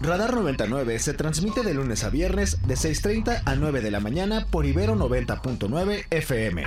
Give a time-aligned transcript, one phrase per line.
[0.00, 4.46] Radar 99 se transmite de lunes a viernes de 6.30 a 9 de la mañana
[4.48, 6.64] por Ibero 90.9 FM.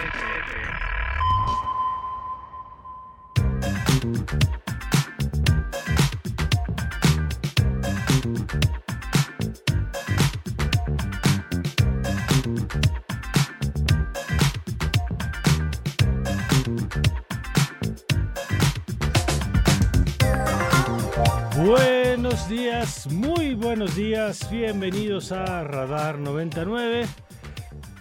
[23.11, 27.05] Muy buenos días, bienvenidos a Radar 99.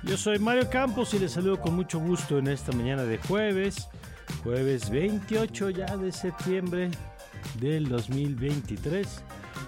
[0.04, 3.88] Yo soy Mario Campos y les saludo con mucho gusto en esta mañana de jueves,
[4.42, 6.90] jueves 28 ya de septiembre
[7.60, 9.22] del 2023.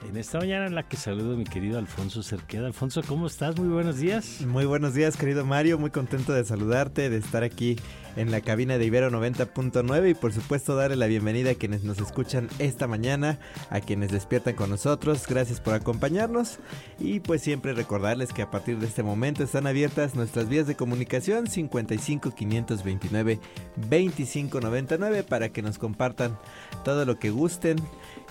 [0.08, 2.66] En esta mañana en la que saludo a mi querido Alfonso Cerqueda.
[2.66, 3.56] Alfonso, ¿cómo estás?
[3.56, 4.40] Muy buenos días.
[4.42, 5.78] Muy buenos días, querido Mario.
[5.78, 7.76] Muy contento de saludarte, de estar aquí
[8.16, 11.98] en la cabina de Ibero 90.9 y por supuesto darle la bienvenida a quienes nos
[11.98, 13.38] escuchan esta mañana,
[13.70, 15.26] a quienes despiertan con nosotros.
[15.26, 16.58] Gracias por acompañarnos
[16.98, 20.74] y pues siempre recordarles que a partir de este momento están abiertas nuestras vías de
[20.74, 23.40] comunicación 55 529
[23.88, 26.38] 25 99 para que nos compartan
[26.84, 27.76] todo lo que gusten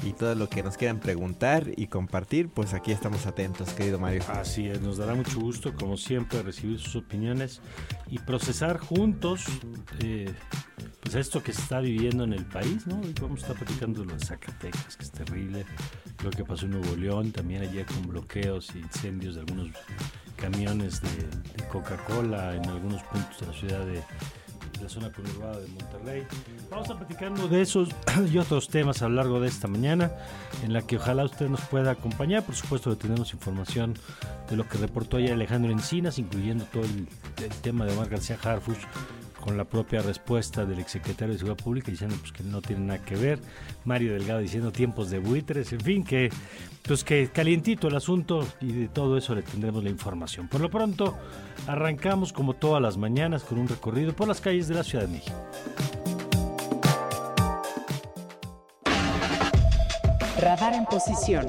[0.03, 4.23] y todo lo que nos quieran preguntar y compartir, pues aquí estamos atentos, querido Mario.
[4.29, 7.61] Así es, nos dará mucho gusto, como siempre, recibir sus opiniones
[8.09, 9.45] y procesar juntos
[9.99, 10.33] eh,
[11.01, 12.99] pues esto que está viviendo en el país, ¿no?
[12.99, 15.65] Hoy vamos a estar platicando de los Zacatecas, que es terrible,
[16.23, 19.71] lo que pasó en Nuevo León, también ayer con bloqueos e incendios de algunos
[20.37, 24.03] camiones de, de Coca-Cola en algunos puntos de la ciudad de
[24.81, 26.23] la zona conurbada de Monterrey.
[26.69, 27.89] Vamos a platicando de esos
[28.31, 30.11] y otros temas a lo largo de esta mañana,
[30.63, 32.43] en la que ojalá usted nos pueda acompañar.
[32.43, 33.95] Por supuesto tenemos información
[34.49, 37.07] de lo que reportó ayer Alejandro Encinas, incluyendo todo el,
[37.43, 38.79] el tema de Omar García Harfuch
[39.41, 43.03] con la propia respuesta del exsecretario de Seguridad Pública diciendo pues, que no tiene nada
[43.03, 43.39] que ver,
[43.83, 46.29] Mario Delgado diciendo tiempos de buitres, en fin, que
[46.83, 50.47] pues que calientito el asunto y de todo eso le tendremos la información.
[50.47, 51.17] Por lo pronto,
[51.67, 55.11] arrancamos como todas las mañanas con un recorrido por las calles de la Ciudad de
[55.11, 55.35] México.
[60.39, 61.47] Radar en posición.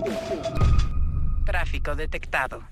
[1.47, 2.63] Tráfico detectado.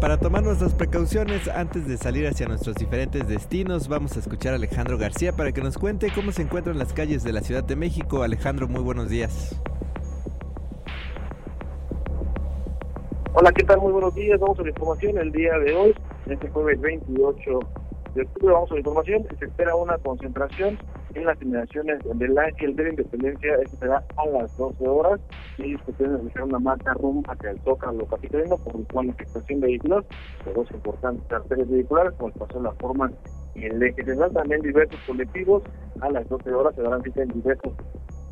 [0.00, 4.56] Para tomar nuestras precauciones antes de salir hacia nuestros diferentes destinos, vamos a escuchar a
[4.56, 7.76] Alejandro García para que nos cuente cómo se encuentran las calles de la Ciudad de
[7.76, 8.22] México.
[8.22, 9.60] Alejandro, muy buenos días.
[13.34, 13.78] Hola, ¿qué tal?
[13.78, 14.40] Muy buenos días.
[14.40, 15.94] Vamos a la información el día de hoy,
[16.26, 17.60] este jueves 28
[18.14, 18.54] de octubre.
[18.54, 19.26] Vamos a la información.
[19.38, 20.78] Se espera una concentración
[21.14, 23.54] en las inmediaciones del Ángel de la Independencia.
[23.62, 25.20] Esto será a las 12 horas.
[25.58, 29.12] Y se pretende realizar una marcha rumbo hacia el Zócalo capitalino, por lo cual la
[29.12, 29.78] afectación de
[30.54, 33.10] dos importantes arterias vehiculares, como pasó en la forma
[33.54, 34.32] y el eje central.
[34.32, 35.62] También diversos colectivos
[36.00, 37.72] a las 12 horas se darán cita en diversos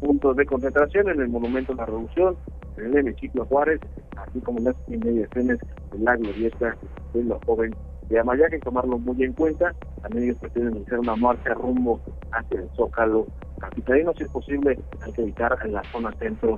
[0.01, 2.37] puntos de concentración en el Monumento a la Revolución,
[2.77, 3.81] en el hemiciclo Juárez,
[4.17, 5.59] así como en las inmediaciones
[5.93, 6.77] de la glorieta
[7.13, 7.77] de los jóvenes
[8.09, 9.75] de Amaya, que tomarlo muy en cuenta.
[10.03, 12.01] También ellos pretenden iniciar una marcha rumbo
[12.33, 13.27] hacia el Zócalo
[13.59, 16.57] capitalino, si es posible, hay que evitar en la zona centro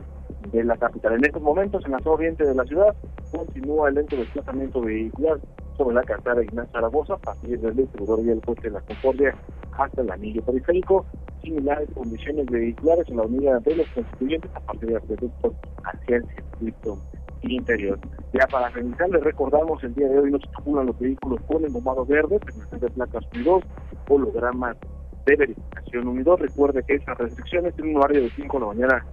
[0.52, 1.14] de la capital.
[1.14, 2.94] En estos momentos, en la zona oriente de la ciudad,
[3.30, 5.38] continúa el lento desplazamiento vehicular
[5.76, 9.34] sobre la carretera Ignacio Zaragoza, a partir del distribuidor y el coche de la Concordia
[9.78, 11.06] hasta el anillo periférico,
[11.42, 16.26] similares condiciones vehiculares en la unidad de los constituyentes a partir del acueducto hacia el
[16.26, 16.98] circuito
[17.42, 17.98] interior.
[18.32, 21.70] Ya para finalizar, les recordamos el día de hoy no circulan los vehículos con el
[21.70, 23.62] bombado verde, presentación de placas U2,
[24.08, 24.76] hologramas
[25.26, 26.36] de verificación unidad.
[26.36, 29.06] Recuerde que esas restricciones tienen un horario de 5 de la mañana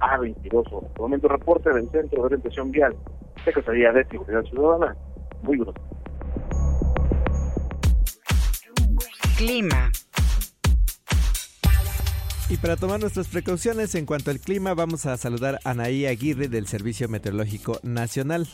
[0.00, 0.90] a 22 horas.
[0.92, 2.94] Por momento, reporte del Centro de Orientación Vial,
[3.44, 4.96] Secretaría de Seguridad Ciudadana.
[5.42, 5.74] Muy buenos
[9.36, 9.90] Clima.
[12.50, 16.48] Y para tomar nuestras precauciones en cuanto al clima, vamos a saludar a Anaí Aguirre
[16.48, 18.46] del Servicio Meteorológico Nacional.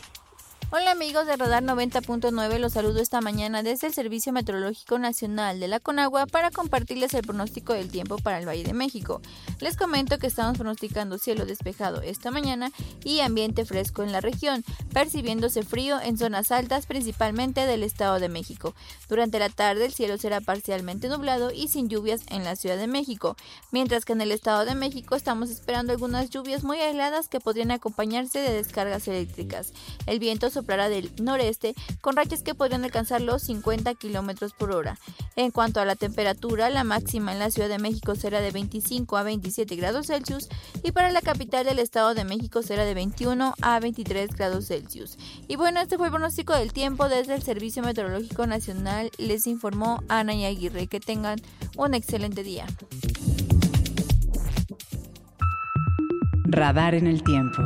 [0.69, 5.67] Hola amigos de Radar 90.9, los saludo esta mañana desde el Servicio Meteorológico Nacional de
[5.67, 9.21] la Conagua para compartirles el pronóstico del tiempo para el Valle de México.
[9.59, 12.71] Les comento que estamos pronosticando cielo despejado esta mañana
[13.03, 14.63] y ambiente fresco en la región,
[14.93, 18.73] percibiéndose frío en zonas altas principalmente del Estado de México.
[19.09, 22.87] Durante la tarde el cielo será parcialmente nublado y sin lluvias en la Ciudad de
[22.87, 23.35] México,
[23.71, 27.71] mientras que en el Estado de México estamos esperando algunas lluvias muy aisladas que podrían
[27.71, 29.73] acompañarse de descargas eléctricas.
[30.05, 34.97] El viento soplará del noreste con rachas que podrían alcanzar los 50 kilómetros por hora.
[35.35, 39.17] En cuanto a la temperatura, la máxima en la Ciudad de México será de 25
[39.17, 40.49] a 27 grados Celsius
[40.83, 45.17] y para la capital del Estado de México será de 21 a 23 grados Celsius.
[45.47, 49.11] Y bueno, este fue el pronóstico del tiempo desde el Servicio Meteorológico Nacional.
[49.17, 50.87] Les informó Ana y Aguirre.
[50.87, 51.39] Que tengan
[51.77, 52.65] un excelente día.
[56.45, 57.61] Radar en el tiempo.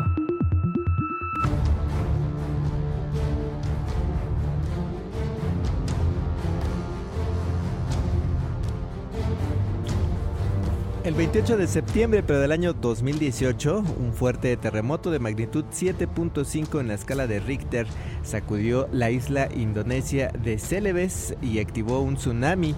[11.06, 16.88] El 28 de septiembre, pero del año 2018, un fuerte terremoto de magnitud 7.5 en
[16.88, 17.86] la escala de Richter
[18.24, 22.74] sacudió la isla indonesia de Celebes y activó un tsunami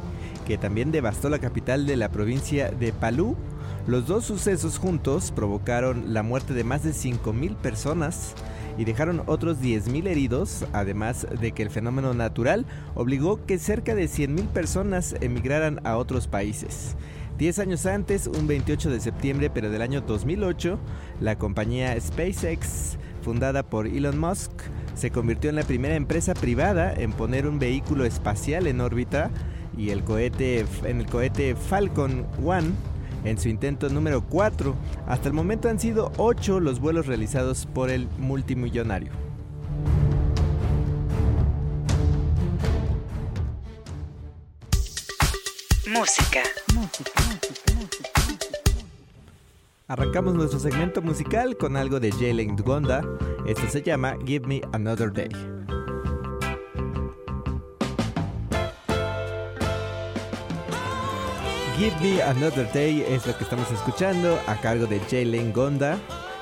[0.46, 3.38] que también devastó la capital de la provincia de Palu.
[3.88, 8.34] Los dos sucesos juntos provocaron la muerte de más de 5.000 personas
[8.78, 14.08] y dejaron otros 10.000 heridos, además de que el fenómeno natural obligó que cerca de
[14.08, 16.98] 100.000 personas emigraran a otros países.
[17.38, 20.80] Diez años antes, un 28 de septiembre, pero del año 2008,
[21.22, 24.52] la compañía SpaceX, fundada por Elon Musk,
[24.96, 29.30] se convirtió en la primera empresa privada en poner un vehículo espacial en órbita
[29.78, 32.62] y el cohete, en el cohete Falcon 1
[33.24, 34.76] en su intento número 4.
[35.06, 39.27] Hasta el momento han sido 8 los vuelos realizados por el multimillonario.
[45.90, 46.44] Música.
[49.88, 53.02] Arrancamos nuestro segmento musical con algo de Jalen Gonda.
[53.46, 55.30] Esto se llama Give Me Another Day.
[61.78, 65.98] Give Me Another Day es lo que estamos escuchando a cargo de Jalen Gonda.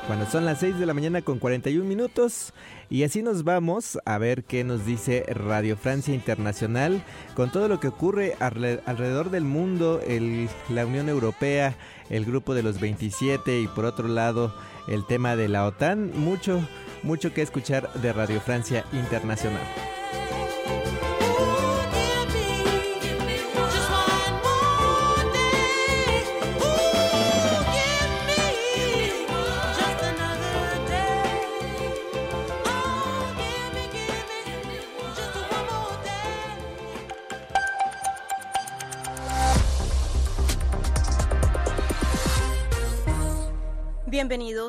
[0.08, 2.54] Cuando son las 6 de la mañana con 41 minutos.
[2.92, 7.02] Y así nos vamos a ver qué nos dice Radio Francia Internacional
[7.34, 11.76] con todo lo que ocurre alrededor del mundo, el, la Unión Europea,
[12.12, 14.54] el grupo de los 27 y por otro lado
[14.88, 16.12] el tema de la OTAN.
[16.14, 16.60] Mucho,
[17.02, 19.95] mucho que escuchar de Radio Francia Internacional.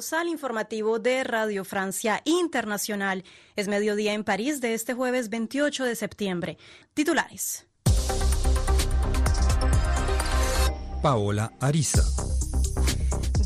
[0.06, 3.24] Bienvenidos al informativo de Radio Francia Internacional.
[3.56, 6.58] Es mediodía en París de este jueves 28 de septiembre.
[6.94, 7.66] Titulares.
[11.02, 12.04] Paola Ariza.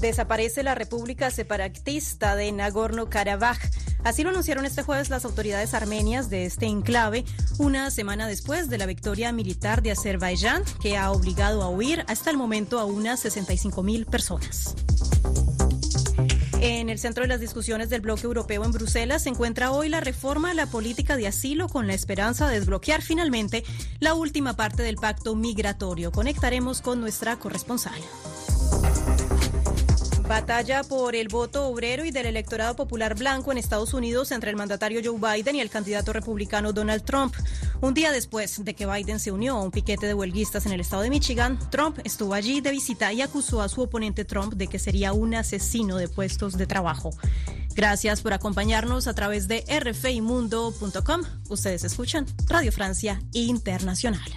[0.01, 3.59] Desaparece la República Separatista de Nagorno-Karabaj.
[4.05, 7.25] Así lo anunciaron este jueves las autoridades armenias de este enclave,
[7.59, 12.31] una semana después de la victoria militar de Azerbaiyán, que ha obligado a huir hasta
[12.31, 14.75] el momento a unas 65 mil personas.
[16.63, 20.01] En el centro de las discusiones del bloque europeo en Bruselas se encuentra hoy la
[20.01, 23.65] reforma a la política de asilo con la esperanza de desbloquear finalmente
[23.99, 26.13] la última parte del pacto migratorio.
[26.13, 27.99] Conectaremos con nuestra corresponsal.
[30.31, 34.57] Batalla por el voto obrero y del electorado popular blanco en Estados Unidos entre el
[34.57, 37.35] mandatario Joe Biden y el candidato republicano Donald Trump.
[37.81, 40.83] Un día después de que Biden se unió a un piquete de huelguistas en el
[40.83, 44.69] estado de Michigan, Trump estuvo allí de visita y acusó a su oponente Trump de
[44.69, 47.11] que sería un asesino de puestos de trabajo.
[47.75, 51.23] Gracias por acompañarnos a través de rfimundo.com.
[51.49, 54.31] Ustedes escuchan Radio Francia Internacional.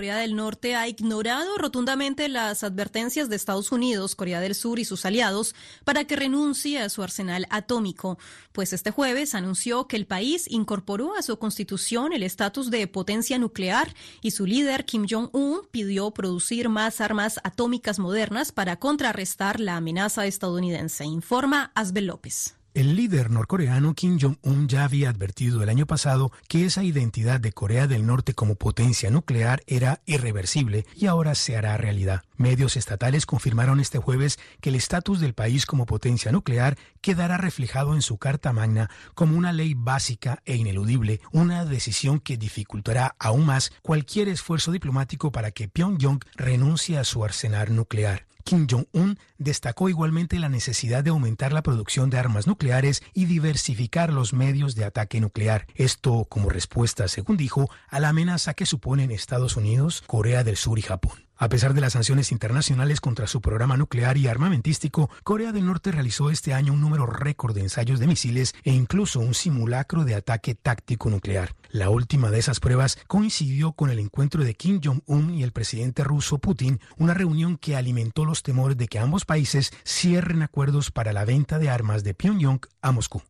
[0.00, 4.86] Corea del Norte ha ignorado rotundamente las advertencias de Estados Unidos, Corea del Sur y
[4.86, 5.54] sus aliados
[5.84, 8.18] para que renuncie a su arsenal atómico,
[8.52, 13.38] pues este jueves anunció que el país incorporó a su constitución el estatus de potencia
[13.38, 19.76] nuclear y su líder Kim Jong-un pidió producir más armas atómicas modernas para contrarrestar la
[19.76, 22.54] amenaza estadounidense, informa Asbel López.
[22.72, 27.50] El líder norcoreano Kim Jong-un ya había advertido el año pasado que esa identidad de
[27.50, 32.22] Corea del Norte como potencia nuclear era irreversible y ahora se hará realidad.
[32.36, 37.96] Medios estatales confirmaron este jueves que el estatus del país como potencia nuclear quedará reflejado
[37.96, 43.46] en su Carta Magna como una ley básica e ineludible, una decisión que dificultará aún
[43.46, 48.29] más cualquier esfuerzo diplomático para que Pyongyang renuncie a su arsenal nuclear.
[48.44, 54.12] Kim Jong-un destacó igualmente la necesidad de aumentar la producción de armas nucleares y diversificar
[54.12, 55.66] los medios de ataque nuclear.
[55.74, 60.78] Esto como respuesta, según dijo, a la amenaza que suponen Estados Unidos, Corea del Sur
[60.78, 61.29] y Japón.
[61.42, 65.90] A pesar de las sanciones internacionales contra su programa nuclear y armamentístico, Corea del Norte
[65.90, 70.14] realizó este año un número récord de ensayos de misiles e incluso un simulacro de
[70.14, 71.54] ataque táctico nuclear.
[71.70, 76.04] La última de esas pruebas coincidió con el encuentro de Kim Jong-un y el presidente
[76.04, 81.14] ruso Putin, una reunión que alimentó los temores de que ambos países cierren acuerdos para
[81.14, 83.22] la venta de armas de Pyongyang a Moscú.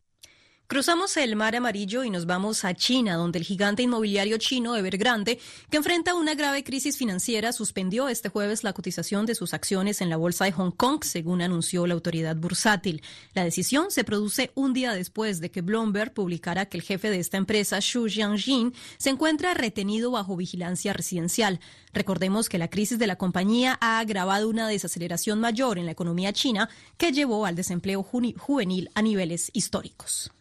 [0.71, 5.37] Cruzamos el mar amarillo y nos vamos a China, donde el gigante inmobiliario chino Evergrande,
[5.69, 10.09] que enfrenta una grave crisis financiera, suspendió este jueves la cotización de sus acciones en
[10.09, 13.01] la bolsa de Hong Kong, según anunció la autoridad bursátil.
[13.33, 17.19] La decisión se produce un día después de que Bloomberg publicara que el jefe de
[17.19, 21.59] esta empresa, Xu Jianjin, se encuentra retenido bajo vigilancia residencial.
[21.91, 26.31] Recordemos que la crisis de la compañía ha agravado una desaceleración mayor en la economía
[26.31, 30.31] china que llevó al desempleo juvenil a niveles históricos.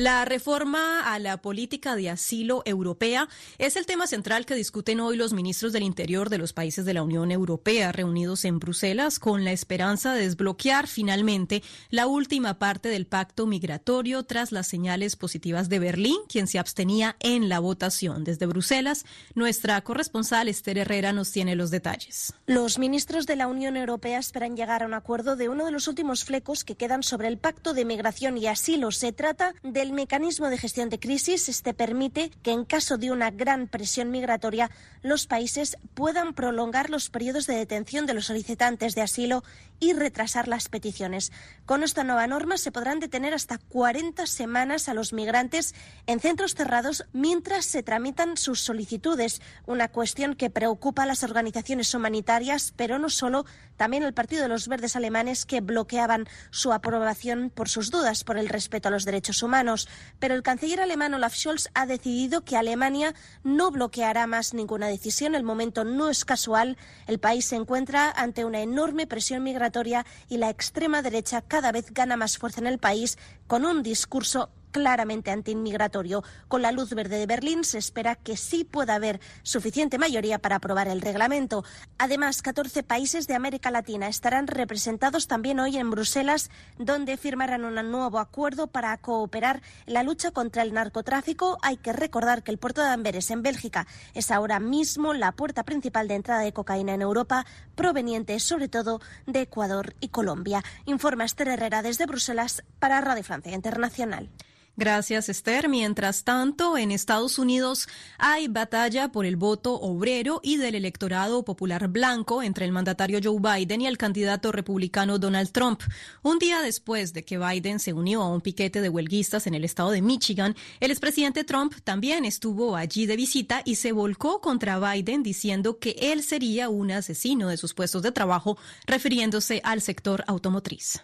[0.00, 3.28] La reforma a la política de asilo europea
[3.58, 6.94] es el tema central que discuten hoy los ministros del Interior de los países de
[6.94, 12.88] la Unión Europea reunidos en Bruselas con la esperanza de desbloquear finalmente la última parte
[12.88, 18.24] del pacto migratorio tras las señales positivas de Berlín, quien se abstenía en la votación.
[18.24, 19.04] Desde Bruselas,
[19.34, 22.32] nuestra corresponsal Esther Herrera nos tiene los detalles.
[22.46, 25.88] Los ministros de la Unión Europea esperan llegar a un acuerdo de uno de los
[25.88, 28.92] últimos flecos que quedan sobre el pacto de migración y asilo.
[28.92, 33.10] Se trata del el mecanismo de gestión de crisis este permite que en caso de
[33.10, 34.70] una gran presión migratoria
[35.02, 39.42] los países puedan prolongar los periodos de detención de los solicitantes de asilo
[39.80, 41.32] y retrasar las peticiones.
[41.66, 45.74] Con esta nueva norma se podrán detener hasta 40 semanas a los migrantes
[46.06, 51.92] en centros cerrados mientras se tramitan sus solicitudes, una cuestión que preocupa a las organizaciones
[51.94, 57.50] humanitarias, pero no solo, también al Partido de los Verdes alemanes que bloqueaban su aprobación
[57.50, 59.79] por sus dudas por el respeto a los derechos humanos.
[60.18, 65.34] Pero el canciller alemán Olaf Scholz ha decidido que Alemania no bloqueará más ninguna decisión.
[65.34, 66.76] El momento no es casual.
[67.06, 71.92] El país se encuentra ante una enorme presión migratoria y la extrema derecha cada vez
[71.92, 76.22] gana más fuerza en el país con un discurso claramente antiinmigratorio.
[76.48, 80.56] Con la luz verde de Berlín se espera que sí pueda haber suficiente mayoría para
[80.56, 81.64] aprobar el reglamento.
[81.98, 87.74] Además, 14 países de América Latina estarán representados también hoy en Bruselas, donde firmarán un
[87.90, 91.58] nuevo acuerdo para cooperar en la lucha contra el narcotráfico.
[91.62, 95.64] Hay que recordar que el puerto de Amberes, en Bélgica, es ahora mismo la puerta
[95.64, 100.62] principal de entrada de cocaína en Europa, proveniente sobre todo de Ecuador y Colombia.
[100.84, 104.30] Informa Esther Herrera desde Bruselas para Radio Francia Internacional.
[104.76, 105.68] Gracias, Esther.
[105.68, 107.86] Mientras tanto, en Estados Unidos
[108.18, 113.40] hay batalla por el voto obrero y del electorado popular blanco entre el mandatario Joe
[113.40, 115.82] Biden y el candidato republicano Donald Trump.
[116.22, 119.64] Un día después de que Biden se unió a un piquete de huelguistas en el
[119.64, 124.78] estado de Michigan, el expresidente Trump también estuvo allí de visita y se volcó contra
[124.78, 130.24] Biden diciendo que él sería un asesino de sus puestos de trabajo, refiriéndose al sector
[130.26, 131.02] automotriz.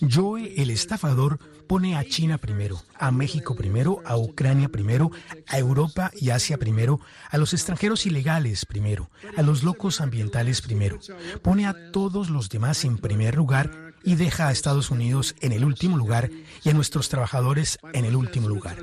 [0.00, 5.10] Joe, el estafador, pone a China primero, a México primero, a Ucrania primero,
[5.48, 7.00] a Europa y Asia primero,
[7.30, 11.00] a los extranjeros ilegales primero, a los locos ambientales primero.
[11.42, 15.64] Pone a todos los demás en primer lugar y deja a Estados Unidos en el
[15.64, 16.30] último lugar
[16.64, 18.76] y a nuestros trabajadores en el último lugar.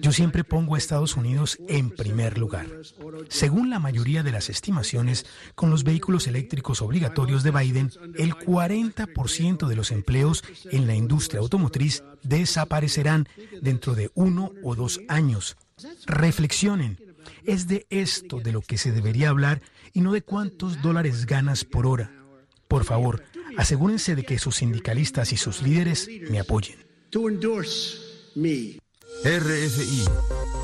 [0.00, 2.66] Yo siempre pongo a Estados Unidos en primer lugar.
[3.28, 9.66] Según la mayoría de las estimaciones, con los vehículos eléctricos obligatorios de Biden, el 40%
[9.66, 13.28] de los empleos en la industria automotriz desaparecerán
[13.60, 15.56] dentro de uno o dos años.
[16.06, 16.98] Reflexionen.
[17.44, 19.60] Es de esto de lo que se debería hablar
[19.92, 22.12] y no de cuántos dólares ganas por hora.
[22.68, 23.24] Por favor,
[23.58, 26.78] asegúrense de que sus sindicalistas y sus líderes me apoyen.
[29.24, 30.04] RFI,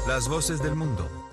[0.07, 1.24] las voces del mundo.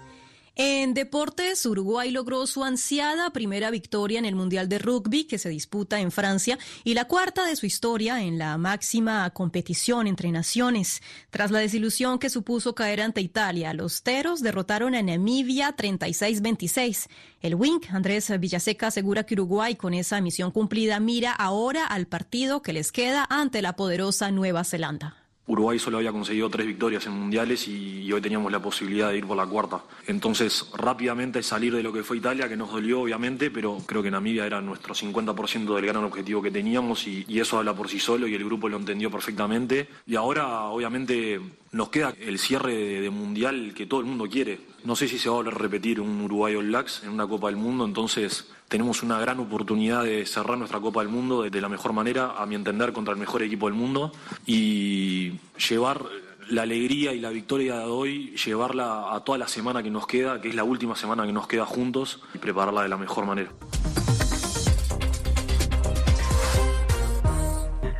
[0.63, 5.49] En deportes, Uruguay logró su ansiada primera victoria en el Mundial de Rugby que se
[5.49, 11.01] disputa en Francia y la cuarta de su historia en la máxima competición entre naciones.
[11.31, 17.07] Tras la desilusión que supuso caer ante Italia, los Teros derrotaron a Namibia 36-26.
[17.41, 22.61] El Wink, Andrés Villaseca, asegura que Uruguay con esa misión cumplida mira ahora al partido
[22.61, 25.20] que les queda ante la poderosa Nueva Zelanda.
[25.47, 29.25] Uruguay solo había conseguido tres victorias en mundiales y, hoy teníamos la posibilidad de ir
[29.25, 29.81] por la cuarta.
[30.05, 34.11] Entonces, rápidamente salir de lo que fue Italia, que nos dolió obviamente, pero creo que
[34.11, 38.27] Namibia era nuestro 50% del gran objetivo que teníamos y, eso habla por sí solo
[38.27, 39.87] y el grupo lo entendió perfectamente.
[40.05, 41.39] Y ahora, obviamente,
[41.71, 44.59] nos queda el cierre de, mundial que todo el mundo quiere.
[44.83, 47.55] No sé si se va a repetir un Uruguay All Blacks en una Copa del
[47.55, 51.91] Mundo, entonces tenemos una gran oportunidad de cerrar nuestra Copa del Mundo de, la mejor
[51.91, 54.13] manera, a mi entender, contra el mejor equipo del mundo
[54.45, 55.33] y
[55.69, 56.05] llevar
[56.47, 60.39] la alegría y la victoria de hoy, llevarla a toda la semana que nos queda,
[60.39, 63.51] que es la última semana que nos queda juntos, y prepararla de la mejor manera.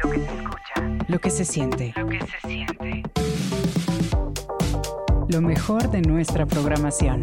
[0.02, 1.06] Lo que se escucha.
[1.10, 1.94] Lo que se siente.
[1.98, 3.04] Lo que se siente
[5.32, 7.22] lo mejor de nuestra programación.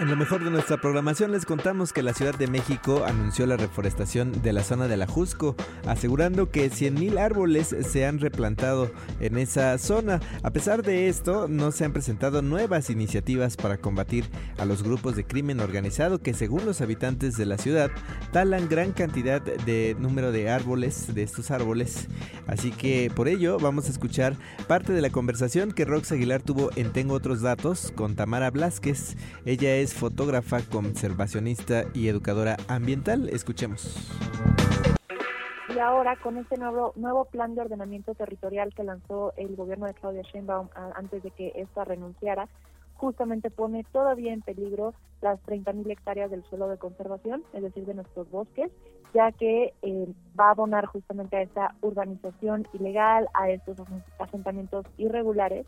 [0.00, 3.56] En lo mejor de nuestra programación les contamos que la Ciudad de México anunció la
[3.56, 5.56] reforestación de la zona de la Jusco,
[5.88, 10.20] asegurando que 100.000 árboles se han replantado en esa zona.
[10.44, 14.24] A pesar de esto, no se han presentado nuevas iniciativas para combatir
[14.58, 17.90] a los grupos de crimen organizado que según los habitantes de la ciudad
[18.32, 22.06] talan gran cantidad de número de árboles, de estos árboles.
[22.46, 24.36] Así que por ello vamos a escuchar
[24.68, 29.16] parte de la conversación que Rox Aguilar tuvo en Tengo otros datos con Tamara Blasquez.
[29.44, 33.28] Ella es fotógrafa, conservacionista y educadora ambiental.
[33.28, 33.96] Escuchemos.
[35.74, 39.94] Y ahora con este nuevo nuevo plan de ordenamiento territorial que lanzó el gobierno de
[39.94, 42.48] Claudia Sheinbaum antes de que esta renunciara,
[42.98, 47.94] justamente pone todavía en peligro las 30.000 hectáreas del suelo de conservación, es decir, de
[47.94, 48.70] nuestros bosques,
[49.14, 50.06] ya que eh,
[50.38, 53.78] va a abonar justamente a esta urbanización ilegal, a estos
[54.18, 55.66] asentamientos irregulares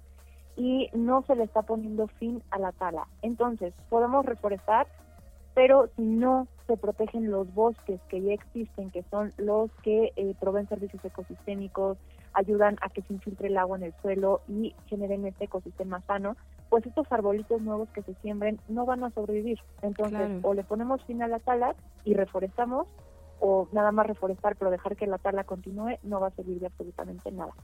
[0.60, 3.08] y no se le está poniendo fin a la tala.
[3.22, 4.86] Entonces, podemos reforestar,
[5.54, 10.34] pero si no se protegen los bosques que ya existen, que son los que eh,
[10.38, 11.96] proveen servicios ecosistémicos,
[12.34, 16.36] ayudan a que se infiltre el agua en el suelo y generen este ecosistema sano,
[16.68, 19.60] pues estos arbolitos nuevos que se siembren no van a sobrevivir.
[19.80, 21.74] Entonces, o le ponemos fin a la tala
[22.04, 22.86] y reforestamos,
[23.40, 26.66] o nada más reforestar pero dejar que la tala continúe, no va a servir de
[26.66, 27.54] absolutamente nada.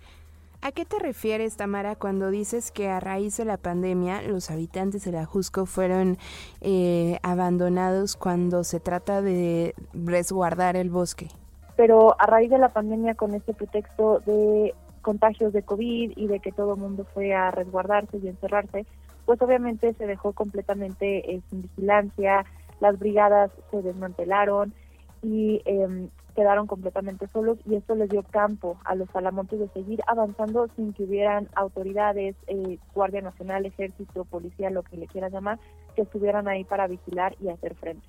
[0.66, 5.04] ¿A qué te refieres, Tamara, cuando dices que a raíz de la pandemia los habitantes
[5.04, 6.18] de la Jusco fueron
[6.60, 11.28] eh, abandonados cuando se trata de resguardar el bosque?
[11.76, 16.40] Pero a raíz de la pandemia, con este pretexto de contagios de COVID y de
[16.40, 18.86] que todo el mundo fue a resguardarse y encerrarse,
[19.24, 22.44] pues obviamente se dejó completamente eh, sin vigilancia,
[22.80, 24.74] las brigadas se desmantelaron
[25.22, 30.00] y eh, quedaron completamente solos y esto les dio campo a los salamontes de seguir
[30.06, 35.58] avanzando sin que hubieran autoridades, eh, Guardia Nacional, Ejército, Policía, lo que le quieras llamar,
[35.96, 38.06] que estuvieran ahí para vigilar y hacer frente.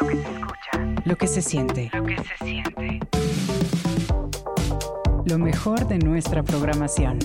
[0.00, 1.02] Lo que se escucha.
[1.04, 1.90] Lo que se siente.
[1.92, 3.00] Lo que se siente.
[5.26, 7.18] Lo mejor de nuestra programación.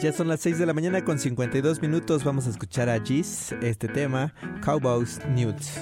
[0.00, 2.24] Ya son las 6 de la mañana con 52 minutos.
[2.24, 5.78] Vamos a escuchar a Giz este tema, Cowboys Nudes.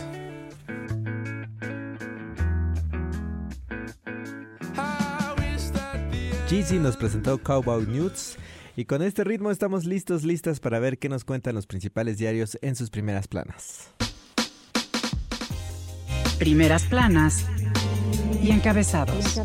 [6.55, 8.37] Jeezy nos presentó Cowboy News
[8.77, 12.57] y con este ritmo estamos listos, listas para ver qué nos cuentan los principales diarios
[12.63, 13.91] en sus primeras planas.
[16.39, 17.45] Primeras planas
[18.41, 19.41] y encabezados.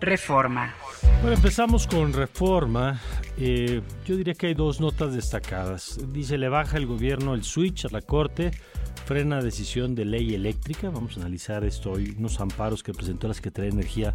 [0.00, 0.72] Reforma.
[1.20, 2.98] Bueno, empezamos con reforma.
[3.36, 6.00] Eh, yo diría que hay dos notas destacadas.
[6.14, 8.52] Dice, le baja el gobierno el switch a la Corte
[9.10, 10.88] frena decisión de ley eléctrica.
[10.88, 14.12] Vamos a analizar esto hoy, unos amparos que presentó la Secretaría de Energía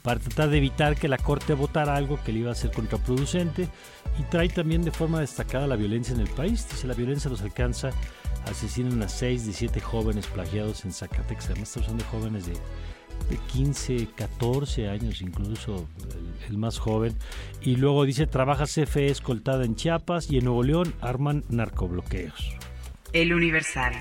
[0.00, 3.68] para tratar de evitar que la Corte votara algo que le iba a ser contraproducente
[4.18, 6.66] y trae también de forma destacada la violencia en el país.
[6.70, 7.90] Dice la violencia los alcanza,
[8.46, 11.50] asesinan a 6 de 7 jóvenes plagiados en Zacatecas.
[11.50, 12.54] Además estamos hablando de jóvenes de,
[13.28, 17.14] de 15, 14 años incluso, el, el, más joven.
[17.60, 22.56] Y luego dice, trabaja CFE escoltada en Chiapas y en Nuevo León arman narcobloqueos.
[23.12, 23.94] El Universal.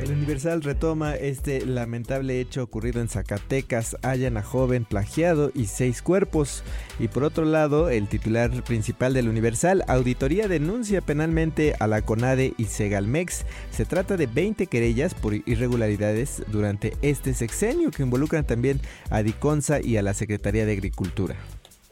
[0.00, 3.96] El Universal retoma este lamentable hecho ocurrido en Zacatecas.
[4.02, 6.62] Hallan a joven plagiado y seis cuerpos.
[6.98, 12.54] Y por otro lado, el titular principal del Universal, Auditoría denuncia penalmente a la CONADE
[12.56, 13.44] y Segalmex.
[13.70, 19.80] Se trata de 20 querellas por irregularidades durante este sexenio que involucran también a Diconsa
[19.80, 21.36] y a la Secretaría de Agricultura.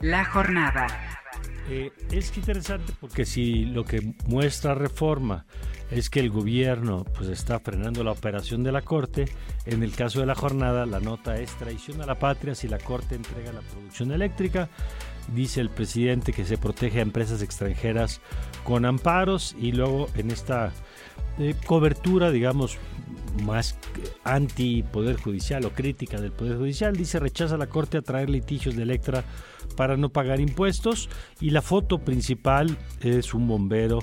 [0.00, 0.86] La jornada.
[1.68, 5.46] Eh, es interesante porque si lo que muestra reforma
[5.92, 9.26] es que el gobierno pues está frenando la operación de la Corte,
[9.66, 12.78] en el caso de la jornada la nota es traición a la patria si la
[12.78, 14.68] Corte entrega la producción eléctrica.
[15.34, 18.20] Dice el presidente que se protege a empresas extranjeras
[18.64, 20.72] con amparos y luego en esta
[21.38, 22.78] eh, cobertura, digamos,
[23.44, 23.78] más
[24.24, 28.76] anti poder judicial o crítica del poder judicial, dice rechaza la Corte a traer litigios
[28.76, 29.24] de Electra
[29.76, 31.08] para no pagar impuestos
[31.40, 34.00] y la foto principal es un bombero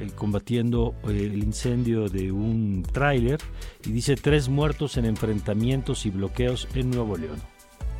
[0.00, 3.40] el, combatiendo eh, el incendio de un tráiler
[3.84, 7.38] y dice tres muertos en enfrentamientos y bloqueos en Nuevo León.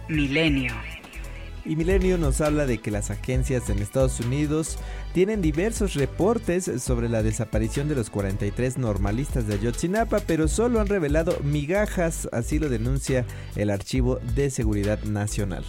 [0.08, 0.72] Milenio.
[1.66, 4.78] Y Milenio nos habla de que las agencias en Estados Unidos
[5.14, 10.88] tienen diversos reportes sobre la desaparición de los 43 normalistas de Ayotzinapa, pero solo han
[10.88, 13.24] revelado migajas, así lo denuncia
[13.56, 15.64] el Archivo de Seguridad Nacional.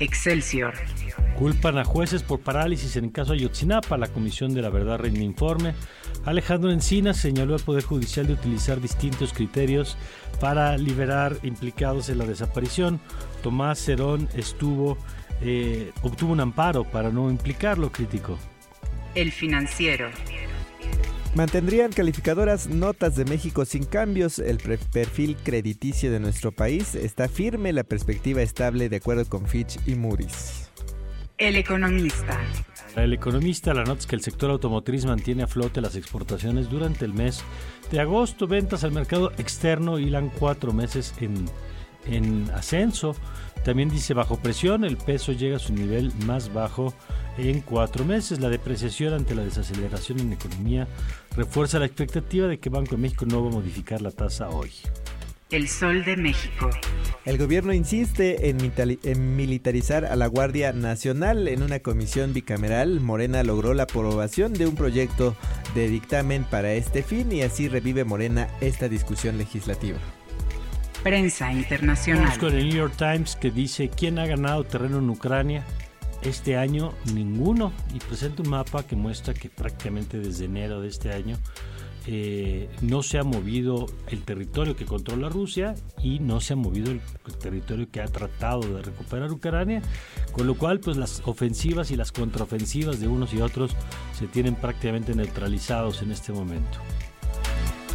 [0.00, 0.74] Excelsior.
[1.38, 3.96] Culpan a jueces por parálisis en el caso Ayotzinapa.
[3.96, 5.74] La Comisión de la Verdad reina informe.
[6.24, 9.96] Alejandro Encina señaló al Poder Judicial de utilizar distintos criterios
[10.40, 13.00] para liberar implicados en la desaparición.
[13.42, 14.96] Tomás Cerón estuvo,
[15.40, 18.38] eh, obtuvo un amparo para no implicarlo, crítico.
[19.14, 20.10] El financiero.
[21.34, 24.38] Mantendrían calificadoras notas de México sin cambios.
[24.38, 29.80] El perfil crediticio de nuestro país está firme, la perspectiva estable de acuerdo con Fitch
[29.84, 30.70] y Moody's.
[31.36, 32.40] El economista.
[32.94, 37.04] El economista, la nota es que el sector automotriz mantiene a flote las exportaciones durante
[37.04, 37.42] el mes
[37.90, 38.46] de agosto.
[38.46, 41.46] Ventas al mercado externo hilan cuatro meses en,
[42.06, 43.16] en ascenso.
[43.64, 46.94] También dice bajo presión, el peso llega a su nivel más bajo
[47.38, 48.38] en cuatro meses.
[48.38, 50.86] La depreciación ante la desaceleración en economía
[51.36, 54.70] refuerza la expectativa de que Banco de México no va a modificar la tasa hoy.
[55.50, 56.70] El Sol de México.
[57.24, 58.72] El gobierno insiste en,
[59.04, 61.46] en, militarizar a la Guardia Nacional.
[61.46, 65.36] En una comisión bicameral, Morena logró la aprobación de un proyecto
[65.74, 69.98] de dictamen para este fin y así revive Morena esta discusión legislativa.
[71.04, 72.24] Prensa internacional.
[72.24, 75.64] Vamos con el New York Times que dice quién ha ganado terreno en Ucrania.
[76.24, 81.12] Este año ninguno y presenta un mapa que muestra que prácticamente desde enero de este
[81.12, 81.36] año
[82.06, 86.92] eh, no se ha movido el territorio que controla Rusia y no se ha movido
[86.92, 87.00] el,
[87.40, 89.82] territorio que ha tratado de recuperar Ucrania,
[90.32, 93.76] con lo cual pues las ofensivas y las contraofensivas de unos y otros
[94.18, 96.78] se tienen prácticamente neutralizados en este momento.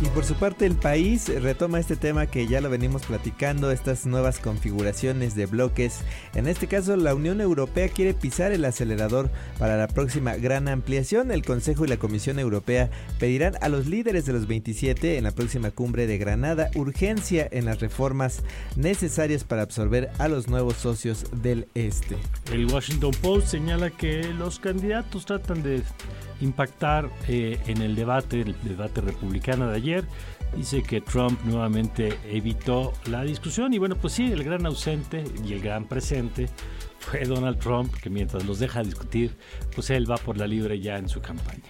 [0.01, 4.05] Y por su parte el país retoma este tema que ya lo venimos platicando, estas
[4.05, 6.05] nuevas configuraciones de bloques.
[6.35, 11.31] En este caso la Unión Europea quiere pisar el acelerador para la próxima gran ampliación.
[11.31, 15.31] El Consejo y la Comisión Europea pedirán a los líderes de los 27 en la
[15.31, 18.41] próxima cumbre de Granada urgencia en las reformas
[18.77, 22.15] necesarias para absorber a los nuevos socios del este.
[22.53, 25.83] El Washington Post señala que los candidatos tratan de
[26.41, 29.88] impactar eh, en el debate, el debate republicano de ayer.
[30.55, 35.53] Dice que Trump nuevamente evitó la discusión y bueno, pues sí, el gran ausente y
[35.53, 36.47] el gran presente
[36.99, 39.35] fue Donald Trump, que mientras los deja discutir,
[39.75, 41.69] pues él va por la libre ya en su campaña.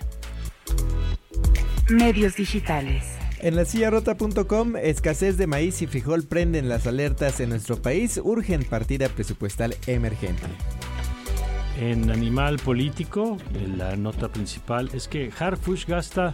[1.90, 3.04] Medios digitales.
[3.40, 8.64] En la sillarota.com, escasez de maíz y frijol prenden las alertas en nuestro país, urgen
[8.64, 10.48] partida presupuestal emergente.
[11.82, 13.38] En Animal Político,
[13.78, 16.34] la nota principal es que Harfush gasta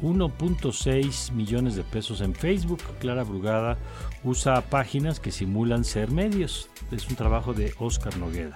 [0.00, 2.78] 1.6 millones de pesos en Facebook.
[3.00, 3.76] Clara Brugada
[4.22, 6.70] usa páginas que simulan ser medios.
[6.92, 8.54] Es un trabajo de Oscar Nogueda.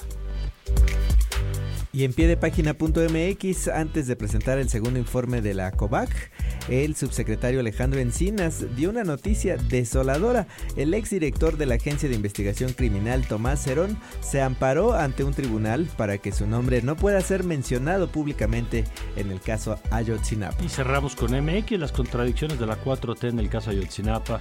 [1.98, 6.30] Y en pie de página.mx, antes de presentar el segundo informe de la COVAC,
[6.68, 10.46] el subsecretario Alejandro Encinas dio una noticia desoladora.
[10.76, 15.88] El exdirector de la Agencia de Investigación Criminal, Tomás Cerón, se amparó ante un tribunal
[15.96, 18.84] para que su nombre no pueda ser mencionado públicamente
[19.16, 20.62] en el caso Ayotzinapa.
[20.62, 24.40] Y cerramos con MX, las contradicciones de la 4T en el caso Ayotzinapa.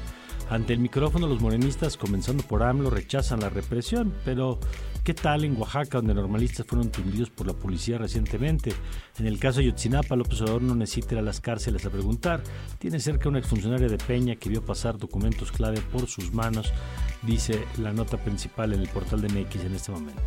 [0.49, 4.59] Ante el micrófono, los morenistas, comenzando por AMLO, rechazan la represión, pero
[5.07, 8.73] ¿qué tal en Oaxaca, donde normalistas fueron tundidos por la policía recientemente?
[9.17, 12.43] En el caso de Yotzinapa, López Obrador no necesita ir a las cárceles a preguntar.
[12.77, 16.73] Tiene cerca una exfuncionaria de Peña que vio pasar documentos clave por sus manos,
[17.21, 20.21] dice la nota principal en el portal de MX en este momento.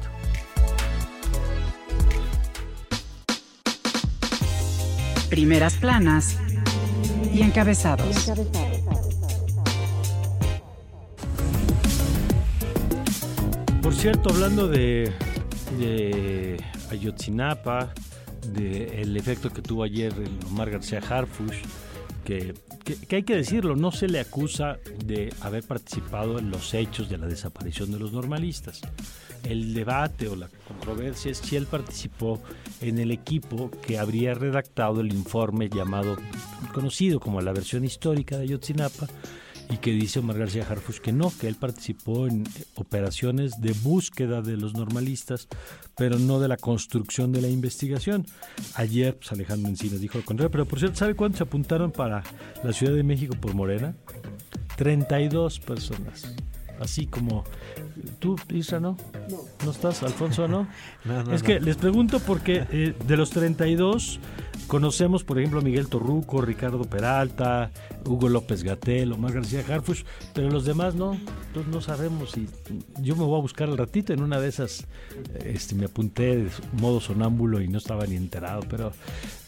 [5.28, 6.38] Primeras planas
[7.34, 8.32] y encabezados.
[13.82, 15.10] Por cierto, hablando de,
[15.78, 17.92] de Ayotzinapa,
[18.52, 20.12] del efecto que tuvo ayer
[20.46, 21.62] Omar García Harfush,
[22.24, 27.08] que, que, hay que decirlo, no se le acusa de haber participado en los hechos
[27.08, 28.82] de la desaparición de los normalistas.
[29.44, 32.40] El debate o la controversia es si él participó
[32.82, 36.16] en el equipo que habría redactado el informe llamado,
[36.74, 39.06] conocido como la versión histórica de Ayotzinapa,
[39.70, 44.42] y que dice Omar García Harfush que no, que él participó en operaciones de búsqueda
[44.42, 45.48] de los normalistas,
[45.96, 48.26] pero no de la construcción de la investigación.
[48.74, 52.24] Ayer pues, Alejandro Encinas dijo lo contrario, pero por cierto, ¿sabe cuántos se apuntaron para
[52.64, 53.94] la Ciudad de México por Morena?
[54.76, 56.34] 32 personas.
[56.80, 57.44] Así como
[58.18, 58.96] tú, Isra, ¿no?
[59.28, 59.38] No.
[59.64, 60.02] ¿No estás?
[60.02, 60.66] ¿Alfonso, no?
[61.04, 64.20] no, no es que les pregunto porque eh, de los 32
[64.70, 67.72] Conocemos, por ejemplo, a Miguel Torruco, Ricardo Peralta,
[68.06, 71.18] Hugo López Gatel, Omar García Harfush, pero los demás no,
[71.72, 72.36] no sabemos.
[72.36, 72.46] Y
[73.02, 74.86] yo me voy a buscar al ratito, en una de esas
[75.44, 78.92] este, me apunté de modo sonámbulo y no estaba ni enterado, pero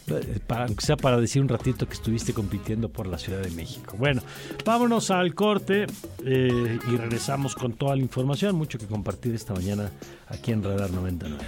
[0.07, 3.51] eh, para, aunque sea para decir un ratito que estuviste compitiendo por la Ciudad de
[3.51, 3.95] México.
[3.97, 4.21] Bueno,
[4.65, 5.85] vámonos al corte
[6.25, 8.12] eh, y regresamos con toda la información,
[8.53, 9.89] mucho que compartir esta mañana
[10.27, 11.43] aquí en Radar 99.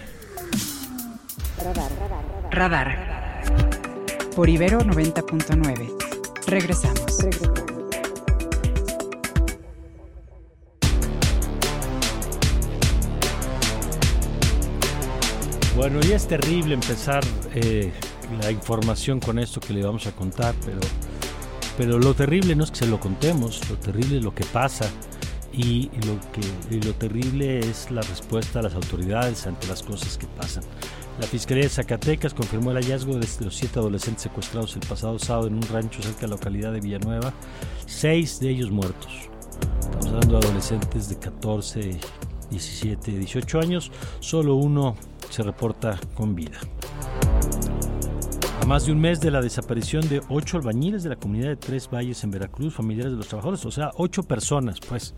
[1.64, 2.88] Radar, radar, radar.
[2.88, 6.46] radar por Ibero 90.9.
[6.48, 7.02] Regresamos.
[15.76, 17.24] Bueno, y es terrible empezar
[17.54, 17.92] eh,
[18.42, 20.80] la información con esto que le vamos a contar, pero,
[21.78, 24.90] pero lo terrible no es que se lo contemos, lo terrible es lo que pasa
[25.58, 30.28] y lo, que, lo terrible es la respuesta a las autoridades ante las cosas que
[30.28, 30.64] pasan.
[31.20, 35.48] La Fiscalía de Zacatecas confirmó el hallazgo de los siete adolescentes secuestrados el pasado sábado
[35.48, 37.34] en un rancho cerca de la localidad de Villanueva,
[37.86, 39.30] seis de ellos muertos.
[39.80, 42.00] Estamos hablando de adolescentes de 14,
[42.50, 44.98] 17, 18 años, solo uno
[45.30, 46.60] se reporta con vida.
[48.62, 51.56] A más de un mes de la desaparición de ocho albañiles de la comunidad de
[51.56, 55.14] Tres Valles en Veracruz, familiares de los trabajadores, o sea, ocho personas, pues.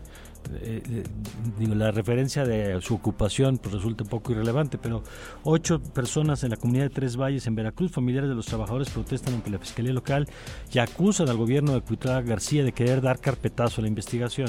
[0.54, 5.02] Eh, eh, la referencia de su ocupación pues resulta un poco irrelevante, pero
[5.44, 9.34] ocho personas en la comunidad de Tres Valles en Veracruz, familiares de los trabajadores, protestan
[9.34, 10.28] ante la Fiscalía Local
[10.72, 14.48] y acusan al gobierno de Cuitlava García de querer dar carpetazo a la investigación.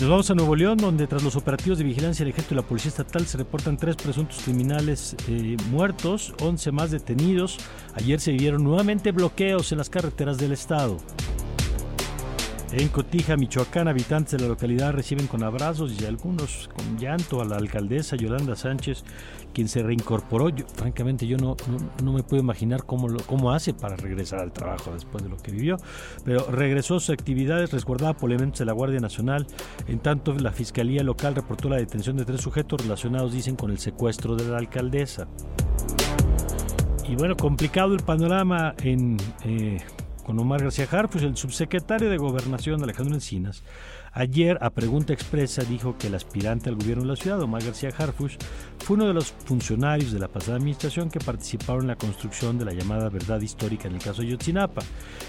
[0.00, 2.62] Nos vamos a Nuevo León, donde tras los operativos de vigilancia del ejército y la
[2.62, 7.58] policía estatal se reportan tres presuntos criminales eh, muertos, 11 más detenidos.
[7.96, 10.96] Ayer se vivieron nuevamente bloqueos en las carreteras del estado.
[12.72, 17.44] En Cotija, Michoacán, habitantes de la localidad reciben con abrazos y algunos con llanto a
[17.44, 19.02] la alcaldesa Yolanda Sánchez,
[19.52, 20.50] quien se reincorporó.
[20.76, 21.56] francamente, yo no,
[22.04, 25.36] no, me puedo imaginar cómo, lo, cómo hace para regresar al trabajo después de lo
[25.36, 25.78] que vivió,
[26.24, 29.48] pero regresó a sus actividades resguardada por elementos de la Guardia Nacional.
[29.88, 33.78] En tanto, la Fiscalía Local reportó la detención de tres sujetos relacionados, dicen, con el
[33.78, 35.26] secuestro de la alcaldesa.
[37.08, 39.16] Y bueno, complicado el panorama en...
[39.44, 39.78] Eh,
[40.30, 43.64] con Omar García Harfus, el subsecretario de Gobernación Alejandro Encinas,
[44.12, 47.90] ayer a pregunta expresa dijo que el aspirante al gobierno de la ciudad, Omar García
[47.98, 48.38] Harfus,
[48.78, 52.64] fue uno de los funcionarios de la pasada administración que participaron en la construcción de
[52.64, 54.82] la llamada verdad histórica en el caso de Yotzinapa.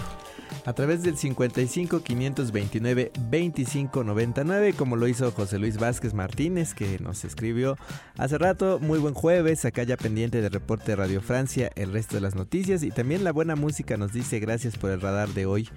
[0.64, 6.98] a través del 55 529 25 99, como lo hizo José Luis Vázquez Martínez, que
[6.98, 7.76] nos escribió
[8.16, 8.78] hace rato.
[8.78, 12.34] Muy buen jueves, acá ya pendiente del reporte de Radio Francia, el resto de las
[12.34, 15.68] noticias y también la buena música nos dice gracias por el radar de hoy